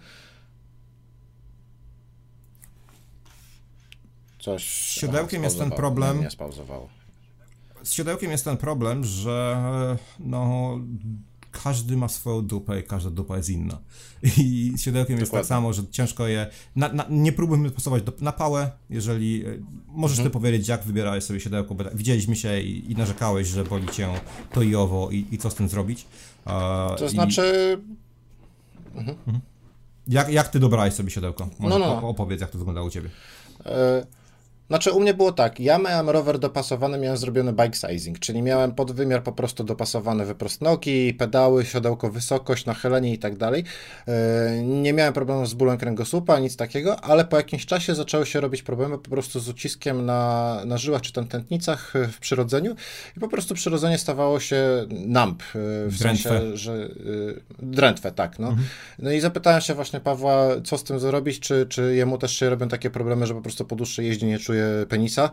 [4.40, 4.70] Coś.
[4.70, 6.18] Z siodełkiem jest ten problem.
[6.18, 6.99] Nie, nie spauzowało
[7.84, 9.58] z siodełkiem jest ten problem, że
[10.20, 10.80] no
[11.52, 13.78] każdy ma swoją dupę i każda dupa jest inna.
[14.38, 15.20] I z siodełkiem Dokładnie.
[15.20, 16.48] jest tak samo, że ciężko je.
[16.76, 19.46] Na, na, nie próbujmy pasować do, na pałę, jeżeli.
[19.46, 19.58] E,
[19.88, 20.30] możesz mhm.
[20.30, 24.08] ty powiedzieć, jak wybierałeś sobie siodełko, bo widzieliśmy się i, i narzekałeś, że boli cię
[24.54, 26.06] to i owo, i, i co z tym zrobić.
[26.98, 27.78] to znaczy.
[28.96, 29.18] Mhm.
[29.18, 29.40] mhm.
[30.08, 31.50] Jak, jak ty dobrałeś sobie siodełko?
[31.60, 32.10] Może no, no.
[32.10, 33.10] opowiedz, jak to wyglądało u ciebie.
[33.66, 34.19] E
[34.70, 38.72] znaczy u mnie było tak, ja miałem rower dopasowany, miałem zrobiony bike sizing, czyli miałem
[38.72, 43.64] podwymiar po prostu dopasowany wyprost nogi, pedały, siodełko, wysokość, nachylenie i tak dalej.
[44.08, 48.40] E, nie miałem problemu z bólem kręgosłupa, nic takiego, ale po jakimś czasie zaczęły się
[48.42, 52.76] robić problemy po prostu z uciskiem na, na żyłach czy tam tętnicach e, w przyrodzeniu
[53.18, 55.46] i po prostu przyrodzenie stawało się namp, e,
[55.88, 56.30] w drętwe.
[56.30, 56.90] sensie, że
[57.60, 58.40] drętwe, tak.
[58.40, 58.48] No.
[58.48, 58.68] Mhm.
[59.00, 62.50] no i zapytałem się właśnie Pawła, co z tym zrobić, czy, czy jemu też się
[62.50, 64.59] robią takie problemy, że po prostu po dłuższej jeździe nie czuje
[64.90, 65.30] penisa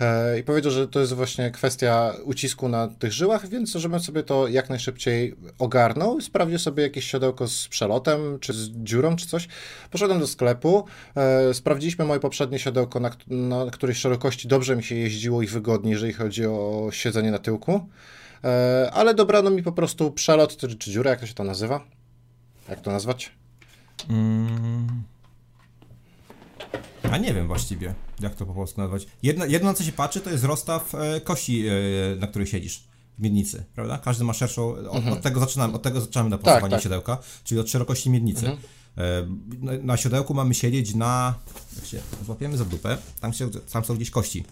[0.00, 4.22] e, i powiedział, że to jest właśnie kwestia ucisku na tych żyłach, więc żebym sobie
[4.22, 9.48] to jak najszybciej ogarnął, sprawdził sobie jakieś siodełko z przelotem, czy z dziurą, czy coś.
[9.90, 10.84] Poszedłem do sklepu,
[11.16, 15.90] e, sprawdziliśmy moje poprzednie siodełko, na, na której szerokości dobrze mi się jeździło i wygodnie,
[15.90, 17.88] jeżeli chodzi o siedzenie na tyłku,
[18.44, 21.84] e, ale dobrano mi po prostu przelot, czy, czy dziurę, jak to się to nazywa?
[22.68, 23.32] Jak to nazwać?
[24.10, 25.17] Mm.
[27.10, 29.06] A nie wiem właściwie, jak to po polsku nazwać.
[29.22, 31.72] Jedno, jedno na co się patrzy, to jest rozstaw e, kości, e,
[32.16, 32.84] na której siedzisz
[33.18, 33.98] w miednicy, prawda?
[33.98, 35.12] Każdy ma szerszą, od, mhm.
[35.12, 36.82] od tego zaczynamy, od tego zaczynamy na tak, tak.
[36.82, 38.46] siodełka, czyli od szerokości miednicy.
[38.46, 38.58] Mhm.
[38.98, 39.26] E,
[39.60, 41.34] na, na, siodełku mamy siedzieć na,
[41.76, 44.44] jak się złapiemy za dupę, tam, się, tam są gdzieś kości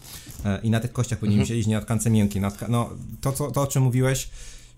[0.44, 1.48] e, i na tych kościach powinniśmy mhm.
[1.48, 2.42] siedzieć, nie na tkance miękkiej.
[2.42, 2.90] Na tka, no,
[3.20, 4.30] to, co, to, o czym mówiłeś,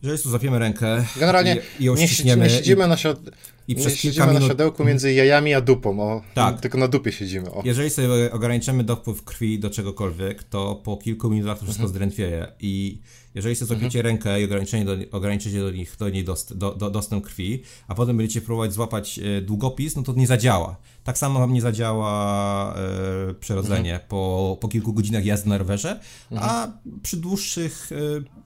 [0.02, 2.44] że tu zapiemy rękę Generalnie i, i ją nie, ściśniemy.
[2.44, 2.88] Nie siedzimy i...
[2.88, 3.30] na siodełku
[3.68, 4.42] i przez kilka siedzimy minut...
[4.42, 6.60] na siodełku między jajami a dupą, o, tak.
[6.60, 7.50] tylko na dupie siedzimy.
[7.50, 7.62] O.
[7.64, 11.94] Jeżeli sobie ograniczymy dopływ krwi do czegokolwiek, to po kilku minutach to wszystko mhm.
[11.94, 13.00] zdrętwieje i
[13.34, 14.06] jeżeli sobie złapiecie mhm.
[14.06, 17.94] rękę i ograniczenie do, ograniczycie do nich do niej dost, do, do, dostęp krwi, a
[17.94, 20.76] potem będziecie próbować złapać e, długopis, no to nie zadziała.
[21.04, 24.08] Tak samo wam nie zadziała e, przerodzenie mhm.
[24.08, 26.50] po, po kilku godzinach jazdy na rowerze, mhm.
[26.50, 26.72] a
[27.02, 27.96] przy dłuższych, e,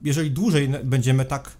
[0.03, 1.57] jeżeli dłużej będziemy tak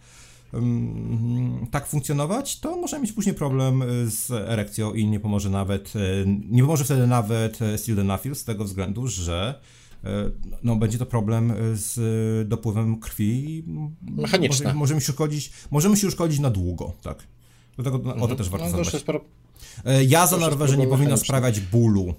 [1.72, 6.00] tak funkcjonować, to może mieć później problem e, z erekcją i nie pomoże nawet, e,
[6.50, 9.60] nie pomoże wtedy nawet e, sildenafil z tego względu, że
[10.64, 13.64] no, będzie to problem z dopływem krwi.
[14.02, 14.66] Mechaniczny.
[14.66, 17.28] Może, możemy, się uszkodzić, możemy się uszkodzić na długo, tak.
[17.76, 18.16] Dlatego mhm.
[18.16, 18.38] o to mhm.
[18.38, 19.22] też warto no, zadbać.
[20.08, 22.14] Jazda na rowerze nie powinna sprawiać bólu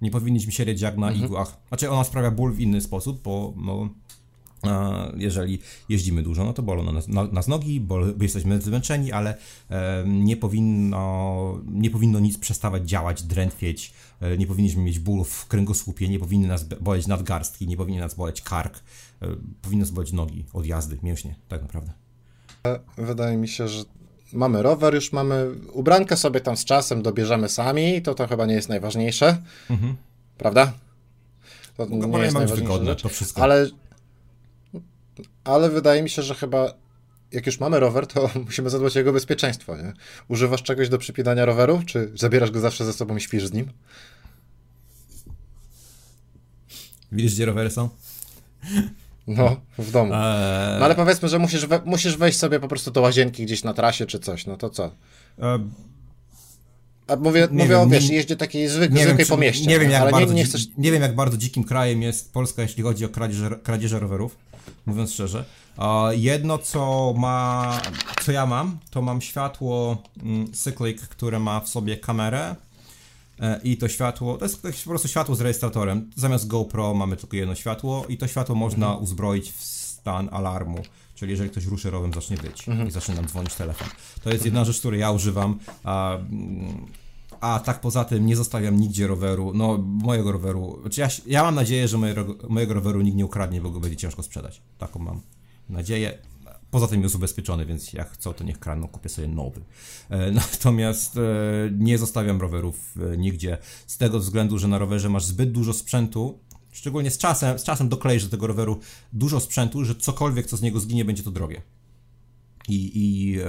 [0.00, 1.26] Nie powinniśmy siedzieć jak na mhm.
[1.26, 1.56] igłach.
[1.68, 3.88] Znaczy ona sprawia ból w inny sposób, bo no,
[5.16, 9.36] jeżeli jeździmy dużo, no to bolą nas, nas nogi, bo jesteśmy zmęczeni, ale
[10.06, 16.08] nie powinno, nie powinno nic przestawać działać, drętwieć, e, nie powinniśmy mieć bólów w kręgosłupie,
[16.08, 18.82] nie powinny nas boleć nadgarstki, nie powinien nas boleć kark,
[19.22, 19.26] e,
[19.62, 21.92] powinny nas boleć nogi od jazdy, mięśnie, tak naprawdę.
[22.96, 23.84] Wydaje mi się, że
[24.32, 28.54] mamy rower, już mamy ubrankę sobie tam z czasem dobierzemy sami, to to chyba nie
[28.54, 29.96] jest najważniejsze, mhm.
[30.38, 30.72] prawda?
[31.76, 33.42] To no, nie jest najważniejsze wygodne, to wszystko.
[33.42, 33.66] Ale
[35.44, 36.74] ale wydaje mi się, że chyba
[37.32, 39.92] jak już mamy rower, to musimy zadbać o jego bezpieczeństwo, nie?
[40.28, 43.70] Używasz czegoś do przypinania roweru, czy zabierasz go zawsze ze sobą i śpisz z nim?
[47.12, 47.88] Widzisz, gdzie rowery są?
[49.26, 50.14] No, w domu.
[50.14, 50.78] Eee...
[50.78, 53.74] No ale powiedzmy, że musisz, we, musisz wejść sobie po prostu do łazienki gdzieś na
[53.74, 54.90] trasie czy coś, no to co?
[55.42, 55.60] Eee...
[57.06, 59.66] A mówię, mówię wiem, o, wiesz, nie, jeździe takiej zwyk, nie zwykłej wiem, pomieście.
[59.66, 60.66] Nie wiem, jak bardzo, nie, nie, chcesz...
[60.78, 64.36] nie wiem, jak bardzo dzikim krajem jest Polska, jeśli chodzi o kradzieże, kradzieże rowerów
[64.86, 65.44] mówiąc szczerze.
[66.10, 67.80] Jedno, co ma,
[68.24, 72.56] co ja mam, to mam światło mm, Cyclic, które ma w sobie kamerę
[73.64, 76.10] i to światło, to jest, po prostu światło z rejestratorem.
[76.16, 79.04] Zamiast GoPro mamy tylko jedno światło i to światło można mhm.
[79.04, 80.82] uzbroić w stan alarmu.
[81.14, 82.88] Czyli jeżeli ktoś ruszy rowem, zacznie być mhm.
[82.88, 83.88] i zacznie nam dzwonić telefon.
[84.22, 85.58] To jest jedna rzecz, której ja używam.
[85.84, 86.18] A,
[87.40, 90.78] a tak poza tym nie zostawiam nigdzie roweru, no mojego roweru.
[90.80, 93.96] Znaczy ja, ja mam nadzieję, że mojego, mojego roweru nikt nie ukradnie, bo go będzie
[93.96, 94.62] ciężko sprzedać.
[94.78, 95.20] Taką mam
[95.68, 96.18] nadzieję.
[96.74, 99.60] Poza tym jest ubezpieczony, więc jak chcą, to niech kradną, kupię sobie nowy.
[100.10, 101.20] E, natomiast e,
[101.78, 106.38] nie zostawiam rowerów e, nigdzie z tego względu, że na rowerze masz zbyt dużo sprzętu,
[106.72, 108.80] szczególnie z czasem, z czasem dokleisz do tego roweru
[109.12, 111.62] dużo sprzętu, że cokolwiek, co z niego zginie, będzie to drogie
[112.68, 113.44] i, i e,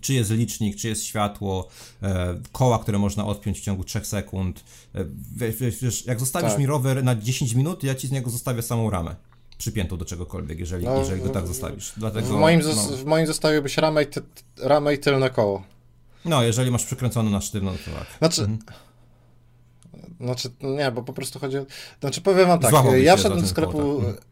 [0.00, 1.68] czy jest licznik, czy jest światło,
[2.02, 4.64] e, koła, które można odpiąć w ciągu 3 sekund.
[4.94, 5.04] E,
[5.36, 6.58] wiesz, wiesz, jak zostawisz tak.
[6.58, 9.16] mi rower na 10 minut, ja ci z niego zostawię samą ramę
[9.58, 11.92] przypiętą do czegokolwiek, jeżeli, no, jeżeli go tak zostawisz.
[11.96, 14.22] Dlatego, w, moim no, w moim zostawiłbyś ramę i, ty,
[14.62, 15.62] ramę i tylne koło.
[16.24, 18.18] No, jeżeli masz przykręcone na sztywno, to tak.
[18.18, 18.58] Znaczy, mhm.
[20.20, 21.66] Znaczy, nie, bo po prostu chodzi o...
[22.00, 23.72] Znaczy, powiem wam tak, ja wszedłem do sklepu...
[23.72, 24.24] Koło, tak.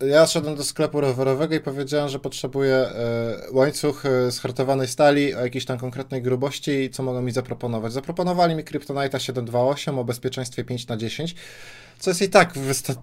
[0.00, 5.34] Ja szedłem do sklepu rowerowego i powiedziałem, że potrzebuję e, łańcuch e, z hartowanej stali
[5.34, 7.92] o jakiejś tam konkretnej grubości i co mogą mi zaproponować.
[7.92, 11.34] Zaproponowali mi Kryptonite 728 o bezpieczeństwie 5 na 10
[11.98, 12.54] co jest i tak,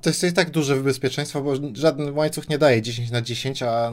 [0.01, 3.91] to jest i tak duże bezpieczeństwo, bo żaden łańcuch nie daje 10 na 10, a,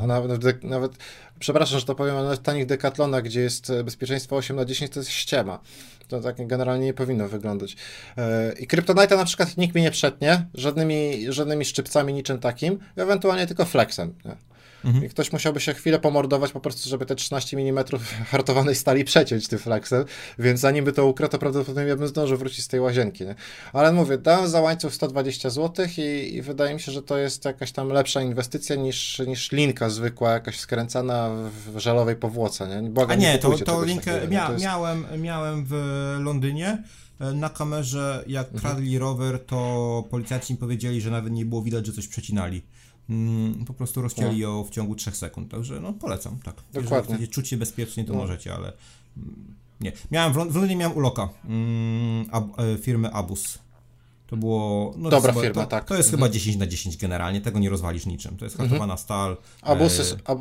[0.00, 0.92] a nawet, nawet,
[1.38, 4.92] przepraszam, że to powiem, ale w tanich dekatlonach, gdzie jest e, bezpieczeństwo 8 na 10,
[4.92, 5.60] to jest ściema.
[6.12, 7.76] To tak generalnie nie powinno wyglądać.
[8.18, 13.46] E, I Kryptonite na przykład nikt mi nie przetnie, żadnymi, żadnymi szczypcami, niczym takim, ewentualnie
[13.46, 14.14] tylko flexem.
[14.24, 14.51] Nie?
[14.84, 15.04] Mhm.
[15.04, 17.84] I ktoś musiałby się chwilę pomordować po prostu, żeby te 13 mm
[18.30, 20.04] hartowanej stali przeciąć tym flexem,
[20.38, 23.24] więc zanim by to ukradł, to prawdopodobnie ja bym zdążył wrócić z tej łazienki.
[23.24, 23.34] Nie?
[23.72, 27.44] Ale mówię, dałem za łańcuch 120 zł i, i, wydaje mi się, że to jest
[27.44, 31.30] jakaś tam lepsza inwestycja niż, niż linka zwykła, jakaś skręcana
[31.66, 32.82] w żelowej powłoce.
[32.82, 32.90] Nie?
[32.90, 34.64] Błagam, A nie, nie to, to linkę mia to jest...
[34.64, 35.74] miałem, miałem w
[36.20, 36.82] Londynie
[37.20, 38.60] e, na kamerze, jak mhm.
[38.60, 42.62] kradli rower, to policjanci mi powiedzieli, że nawet nie było widać, że coś przecinali.
[43.12, 44.48] Mm, po prostu rozcięli no.
[44.48, 45.50] ją w ciągu 3 sekund.
[45.50, 46.54] Także no polecam, tak.
[46.72, 46.96] Dokładnie.
[46.96, 48.18] Jeżeli chcecie czuć się bezpiecznie, to no.
[48.18, 48.72] możecie, ale
[49.16, 49.92] mm, nie.
[50.10, 53.58] Miałem w, Londynie miałem uloka mm, ab, e, firmy Abus.
[54.26, 54.94] To było.
[54.96, 55.84] No, Dobra to, firma, to, tak.
[55.84, 56.20] To jest mhm.
[56.20, 58.36] chyba 10 na 10 generalnie, tego nie rozwalisz niczym.
[58.36, 58.70] To jest mhm.
[58.70, 59.04] hartowana mhm.
[59.04, 59.36] stal.
[59.62, 60.38] Abusy, e, ab,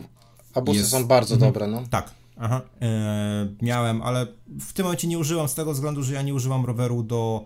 [0.54, 1.52] abusy jest, są bardzo mhm.
[1.52, 1.84] dobre, no.
[1.90, 2.14] Tak.
[2.38, 4.28] Aha, e, miałem, ale
[4.60, 7.46] w tym momencie nie używam z tego względu, że ja nie używam roweru do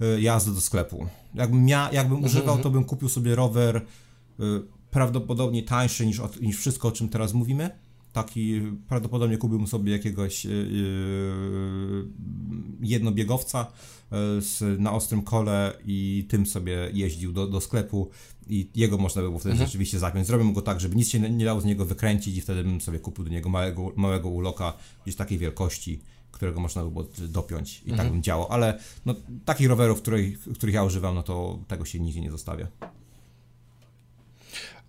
[0.00, 1.06] e, jazdy do sklepu.
[1.34, 3.82] Jakbym, mia, jakbym mhm, używał, to bym kupił sobie rower
[4.90, 7.70] prawdopodobnie tańszy niż, niż wszystko, o czym teraz mówimy.
[8.12, 10.52] Taki prawdopodobnie kupiłbym sobie jakiegoś yy,
[12.80, 13.66] jednobiegowca
[14.40, 18.10] z, na ostrym kole i tym sobie jeździł do, do sklepu
[18.46, 19.68] i jego można by było wtedy mhm.
[19.68, 20.26] rzeczywiście zapiąć.
[20.26, 22.98] Zrobię go tak, żeby nic się nie dało z niego wykręcić i wtedy bym sobie
[22.98, 24.72] kupił do niego małego, małego uloka
[25.02, 28.06] gdzieś takiej wielkości, którego można by było dopiąć i tak mhm.
[28.08, 29.14] tak bym działał, ale no,
[29.44, 32.68] takich rowerów, których, których ja używam, no to tego się nigdzie nie zostawia.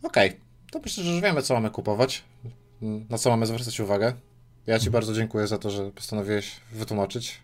[0.04, 0.42] Okej, okay.
[0.72, 2.24] to myślę, że już wiemy, co mamy kupować,
[3.10, 4.14] na co mamy zwracać uwagę.
[4.68, 4.92] Ja Ci mhm.
[4.92, 7.40] bardzo dziękuję za to, że postanowiłeś wytłumaczyć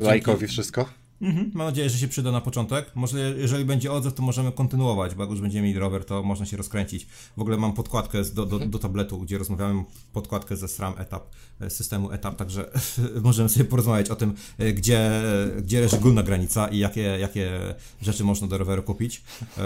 [0.00, 0.88] lajkowi wszystko.
[1.20, 1.50] Mhm.
[1.54, 2.90] Mam nadzieję, że się przyda na początek.
[2.94, 6.46] Może jeżeli będzie odzew, to możemy kontynuować, bo jak już będziemy mieli rower, to można
[6.46, 7.06] się rozkręcić.
[7.36, 11.26] W ogóle mam podkładkę do, do, do tabletu, gdzie rozmawiamy, podkładkę ze SRAM etap,
[11.60, 12.70] e, systemu etap, także
[13.22, 15.22] możemy sobie porozmawiać o tym, e, gdzie,
[15.62, 19.22] gdzie leży górna granica i jakie, jakie rzeczy można do roweru kupić.
[19.58, 19.62] E,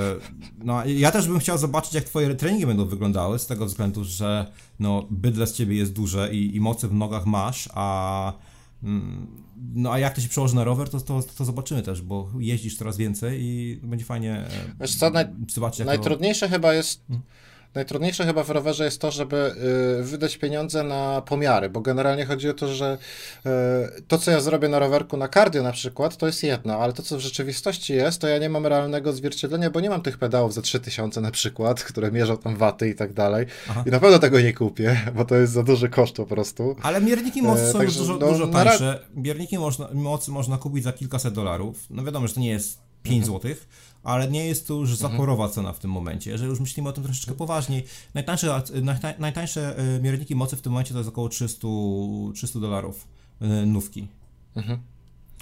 [0.58, 4.52] no, ja też bym chciał zobaczyć, jak twoje treningi będą wyglądały, z tego względu, że
[4.80, 8.32] no, bydle z ciebie jest duże i, i mocy w nogach masz, a
[9.74, 12.76] no a jak to się przełoży na rower, to, to, to zobaczymy też, bo jeździsz
[12.76, 14.48] coraz więcej i będzie fajnie e,
[14.80, 15.78] Wiesz co, naj, zobaczyć.
[15.78, 17.04] jak to- najtrudniejsze chyba jest...
[17.74, 19.54] Najtrudniejsze chyba w rowerze jest to, żeby
[20.00, 22.98] y, wydać pieniądze na pomiary, bo generalnie chodzi o to, że
[23.98, 26.92] y, to, co ja zrobię na rowerku na cardio na przykład, to jest jedno, ale
[26.92, 30.18] to, co w rzeczywistości jest, to ja nie mam realnego odzwierciedlenia, bo nie mam tych
[30.18, 33.46] pedałów za 3000 na przykład, które mierzą tam waty i tak dalej.
[33.70, 33.84] Aha.
[33.86, 36.76] I na pewno tego nie kupię, bo to jest za duży koszt po prostu.
[36.82, 39.00] Ale mierniki mocy E, są już także, dużo, no, dużo tańsze.
[39.14, 41.86] Mierniki można, mocy można kupić za kilkaset dolarów.
[41.90, 43.26] No wiadomo, że to nie jest 5 Mhm.
[43.26, 43.68] złotych,
[44.02, 46.30] ale nie jest to już zaporowa cena w tym momencie.
[46.30, 47.84] Jeżeli już myślimy o tym troszeczkę poważniej,
[48.14, 48.46] najtańsze,
[48.82, 51.68] najta- najtańsze e, mierniki mocy w tym momencie to jest około 300,
[52.34, 53.08] 300 dolarów
[53.40, 54.08] e, nówki.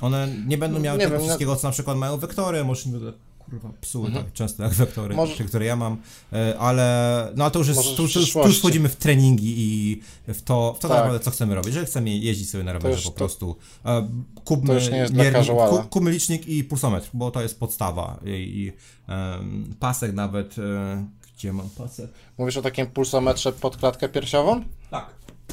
[0.00, 3.12] One nie będą miały Nie tego wiem, no- wszystkiego, co na przykład mają wektory, będę
[3.50, 5.96] kurwa psuły tak często jak wektory, Może- które ja mam,
[6.32, 10.00] e, ale no ale to już jest, tu, tu, tu już wchodzimy w treningi i
[10.34, 10.98] w to, w to tak Tak.
[10.98, 11.66] naprawdę co chcemy robić.
[11.68, 14.08] Jeżeli chcemy jeździć sobie na rowerze po prostu, e,
[14.44, 18.72] kupmy, miernik- kupmy licznik i pulsometr, bo to jest podstawa i, i
[19.12, 22.10] em, pasek nawet, e, gdzie mam pasek?
[22.38, 24.64] Mówisz o takim pulsometrze pod klatkę piersiową?
[24.90, 25.06] Tak,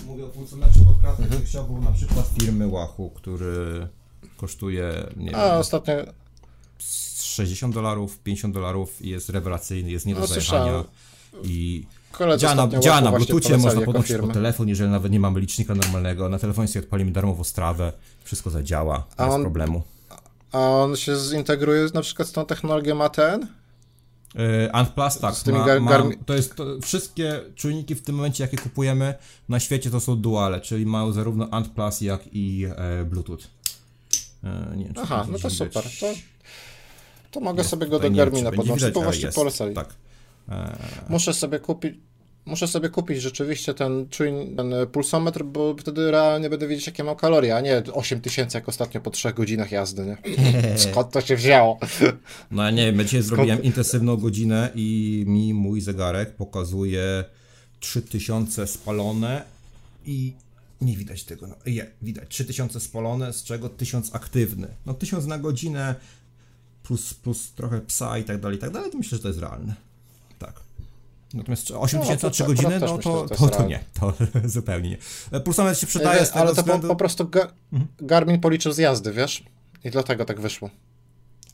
[0.05, 1.41] mówię o pulsometrze pod kratkę Mhm.
[1.41, 3.87] piersiową na przykład firmy Wahoo, który
[4.37, 5.93] kosztuje, nie A, wiem, ostatnio
[6.79, 10.83] 60 dolarów, 50 dolarów i jest rewelacyjny, jest nie do No, zajechania
[11.43, 11.85] i
[12.37, 14.27] działa na, działa na bluetoothie, można jako podłączyć firmy.
[14.27, 18.49] pod telefon, jeżeli nawet nie mamy licznika normalnego, na telefonie sobie odpalimy darmową strawę, wszystko
[18.49, 19.81] zadziała, A bez on- problemu.
[20.51, 23.47] A on się zintegruje na przykład z tą technologią ATN?
[24.35, 28.15] Yy, Ant Plus, tak, ma, gar- ma, garmi- to jest, to, wszystkie czujniki w tym
[28.15, 29.13] momencie, jakie kupujemy
[29.49, 33.37] na świecie, to są duale, czyli mają zarówno Ant Plus, jak i e, Bluetooth.
[34.43, 35.83] E, nie Aha, no to super.
[35.83, 36.07] To,
[37.37, 39.75] to mogę Jest sobie go do wiem, Garmina będzie podłączyć, widać, bo właśnie polecali.
[39.75, 39.93] Tak.
[40.49, 40.77] E,
[41.09, 41.95] Muszę sobie kupić.
[42.45, 44.07] Muszę sobie kupić rzeczywiście ten,
[44.57, 49.01] ten pulsometr, bo wtedy realnie będę wiedzieć, jakie mam kalorie, a nie 8000 jak ostatnio
[49.01, 50.17] po 3 godzinach jazdy, nie?
[50.91, 51.79] Skąd to się wzięło?
[52.51, 57.23] No ja nie wiem, ja dzisiaj zrobiłem intensywną godzinę i mi mój zegarek pokazuje
[57.79, 59.43] 3000 spalone
[60.05, 60.33] i
[60.81, 61.47] nie widać tego.
[61.47, 64.67] No, je, widać 3000 spalone, z czego 1000 aktywny.
[64.85, 65.95] No 1000 na godzinę
[66.87, 69.39] plus, plus trochę psa i tak dalej, i tak dalej, to myślę, że to jest
[69.39, 69.75] realne.
[70.39, 70.59] Tak.
[71.33, 73.83] Natomiast 8000 No, to na 3 tak, godziny, no to, to to, jest to, nie,
[73.99, 74.13] to
[74.49, 74.97] zupełnie nie.
[75.31, 76.87] E, Pulsometr się przydaje z tego Ale to po, względu...
[76.87, 77.51] po prostu ga,
[77.99, 79.43] Garmin policzył z jazdy, wiesz?
[79.83, 80.69] I dlatego tak wyszło.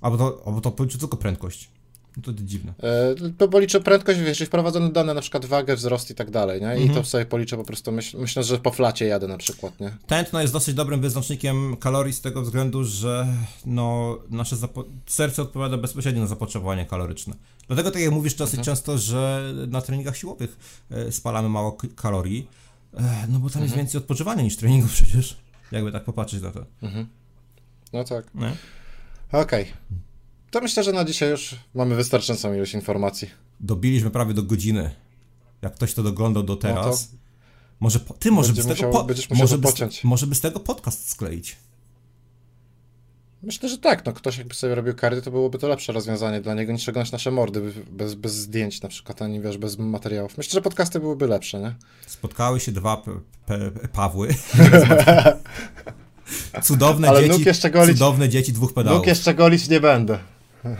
[0.02, 1.70] Albo to, albo to policzy tylko prędkość.
[2.18, 2.74] No to dziwne.
[2.84, 6.62] E, To policzę prędkość, wiesz, i wprowadzone dane, na przykład wagę, wzrost i tak dalej,
[6.62, 6.78] nie?
[6.86, 9.98] I to sobie policzę po prostu, myśl, myślę, że po flacie jadę na przykład, nie?
[10.08, 13.28] Tętno jest dosyć dobrym wyznacznikiem kalorii z tego względu, że
[13.66, 14.56] no, nasze
[15.06, 17.34] serce odpowiada bezpośrednio na zapotrzebowanie kaloryczne.
[17.68, 20.58] Dlatego, tak jak mówisz dosyć często, że na treningach siłowych
[20.92, 22.48] e, spalamy mało kalorii,
[22.94, 25.38] e, no bo tam jest więcej odpoczywania niż treningu przecież.
[25.72, 26.66] Jakby tak popatrzeć na to.
[27.94, 28.26] No tak.
[29.32, 29.66] Okej.
[30.54, 33.30] To myślę, że na dzisiaj już mamy wystarczającą ilość informacji.
[33.60, 34.92] Dobiliśmy prawie do godziny.
[35.62, 37.16] Jak ktoś to doglądał do teraz, to
[37.80, 39.70] może po, ty może by musiał- po, może, by
[40.04, 41.56] może by z tego podcast skleić.
[43.44, 46.54] Myślę, że tak, no ktoś jakby sobie robił kardy, to byłoby to lepsze rozwiązanie dla
[46.54, 50.38] niego niż oglądać nasze mordy bez, bez zdjęć na przykład, ani wiesz, bez materiałów.
[50.38, 51.76] Myślę, że podcasty byłyby lepsze, nie?
[52.08, 54.28] Spotkały się dwa p- p- Pawły.
[56.64, 57.44] cudowne Ale dzieci.
[57.46, 58.98] jeszcze golić- Cudowne dzieci dwóch pedałów.
[59.00, 60.20] Nóg jeszcze golić nie będę.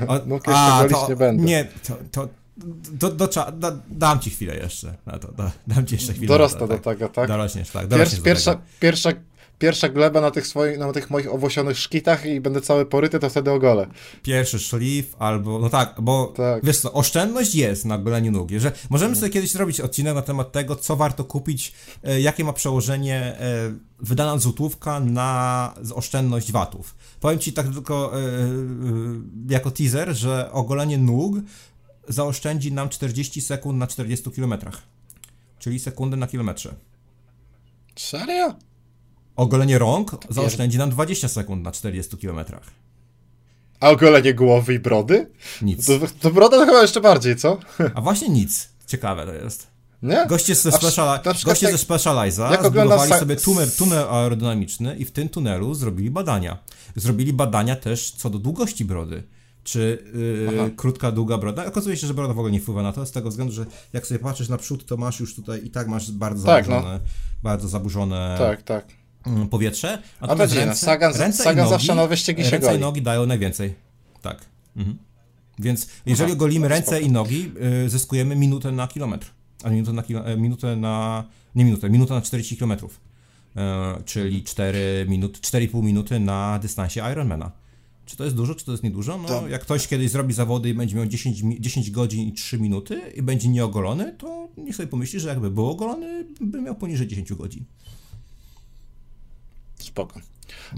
[0.08, 1.44] O, jeszcze golić nie będę.
[1.44, 2.28] Nie, to, to
[2.92, 5.32] do, do, da, dam ci chwilę jeszcze na to.
[5.32, 6.28] Da, dam ci jeszcze chwilę.
[6.28, 7.28] Dorosnę na to, do tego, tak?
[7.28, 7.82] Dorośniesz, tak.
[7.82, 8.64] Pier, Dorośniesz do pierwsza, tego.
[8.80, 9.10] pierwsza,
[9.60, 13.30] pierwsza gleba na tych swoich, na tych moich owłosionych szkitach i będę cały poryty, to
[13.30, 13.88] wtedy ogolę.
[14.24, 16.66] Pierwszy szlif albo, no tak, bo Tak.
[16.66, 18.50] wiesz co, oszczędność jest na goleniu nóg.
[18.58, 21.74] Że możemy sobie kiedyś zrobić odcinek na temat tego, co warto kupić,
[22.04, 26.96] e, jakie ma przełożenie e, wydana złotówka na oszczędność watów.
[27.20, 28.22] Powiem ci tak tylko e,
[29.54, 31.36] jako teaser, że ogolenie nóg
[32.10, 34.54] zaoszczędzi nam 40 sekund na 40 km.
[35.60, 36.76] Czyli sekundę na kilometrze.
[37.96, 38.54] Serio?
[39.36, 42.40] Ogolenie rąk zaoszczędzi nam 20 sekund na 40 km.
[43.80, 45.32] A ogolenie głowy i brody?
[45.62, 45.86] Nic.
[45.86, 47.58] To, to broda to chyba jeszcze bardziej, co?
[47.96, 48.70] A właśnie nic.
[48.88, 49.68] Ciekawe to jest.
[50.02, 50.26] Nie?
[50.30, 55.12] Goście ze, Speciali- goście ze Specializa jak zbudowali sa- sobie tunel, tunel aerodynamiczny i w
[55.12, 56.58] tym tunelu zrobili badania.
[56.96, 59.24] Zrobili badania też co do długości brody.
[59.64, 60.04] Czy
[60.58, 61.66] yy, krótka, długa broda?
[61.66, 64.08] Okazuje się, że broda w ogóle nie wpływa na to, z tego względu, że jak
[64.08, 67.00] sobie patrzysz na przód, to masz już tutaj i tak masz bardzo Tak, zaburzone,
[67.44, 68.86] bardzo zaburzone Tak, tak.
[69.26, 70.02] mm, powietrze.
[70.20, 72.78] A Natomiast to dziwne, Sagan- ręce Sagan nogi, zawsze na wyścigi się Ręce goli.
[72.78, 73.74] i nogi dają najwięcej.
[74.22, 74.46] Tak.
[74.76, 74.98] Mhm.
[75.60, 77.52] Więc jeżeli ogolimy ręce i nogi,
[77.86, 79.28] y, zyskujemy minutę na kilometr.
[79.64, 81.24] A minutę na, kilo, e, minutę na.
[81.56, 83.00] Nie minutę, minutę na 40 kilometrów.
[83.56, 87.52] e, czyli 4 minut, 4,5 minuty na dystansie Ironmana.
[88.06, 89.18] Czy to jest dużo, czy to jest niedużo?
[89.18, 92.34] No, To- jak ktoś kiedyś zrobi zawody i będzie miał 10, mi- 10 godzin i
[92.34, 96.76] 3 minuty i będzie nieogolony, to niech sobie pomyśli, że jakby był ogolony, by miał
[96.76, 97.64] poniżej 10 godzin.
[99.80, 100.20] Spoko.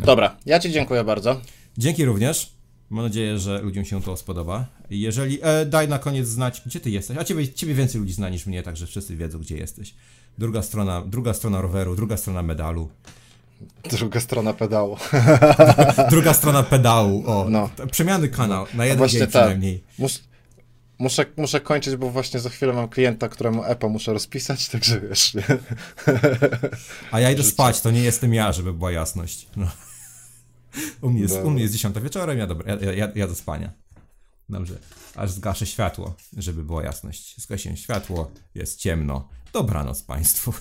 [0.06, 1.42] Dobra, ja Ci dziękuję bardzo.
[1.78, 2.56] Dzięki również.
[2.90, 4.66] Mam nadzieję, że ludziom się to spodoba.
[4.90, 5.40] Jeżeli.
[5.42, 7.18] E, daj na koniec znać, gdzie ty jesteś.
[7.18, 9.94] A ciebie, ciebie więcej ludzi zna niż mnie, także wszyscy wiedzą, gdzie jesteś.
[10.38, 12.90] Druga strona, druga strona roweru, druga strona medalu,
[13.90, 14.98] Druga strona pedału.
[16.12, 17.24] druga strona pedału.
[17.28, 17.70] O, No.
[17.92, 19.42] przemiany kanał na jeden Właśnie dzień tak.
[19.42, 19.84] przynajmniej.
[20.00, 20.24] Mus,
[21.00, 25.34] muszę, muszę kończyć, bo właśnie za chwilę mam klienta, któremu EPA muszę rozpisać, także wiesz,
[25.34, 25.44] nie?
[27.12, 29.48] A ja idę spać, to nie jestem ja, żeby była jasność.
[29.58, 29.68] No.
[31.02, 33.72] U, mnie jest, u mnie jest 10 wieczorem, ja, dobra, ja, ja, ja do spania.
[34.50, 34.74] Dobrze.
[35.16, 37.42] Aż zgaszę światło, żeby była jasność.
[37.42, 39.30] Zgasiłem światło, jest ciemno.
[39.54, 40.54] Dobranoc Państwu.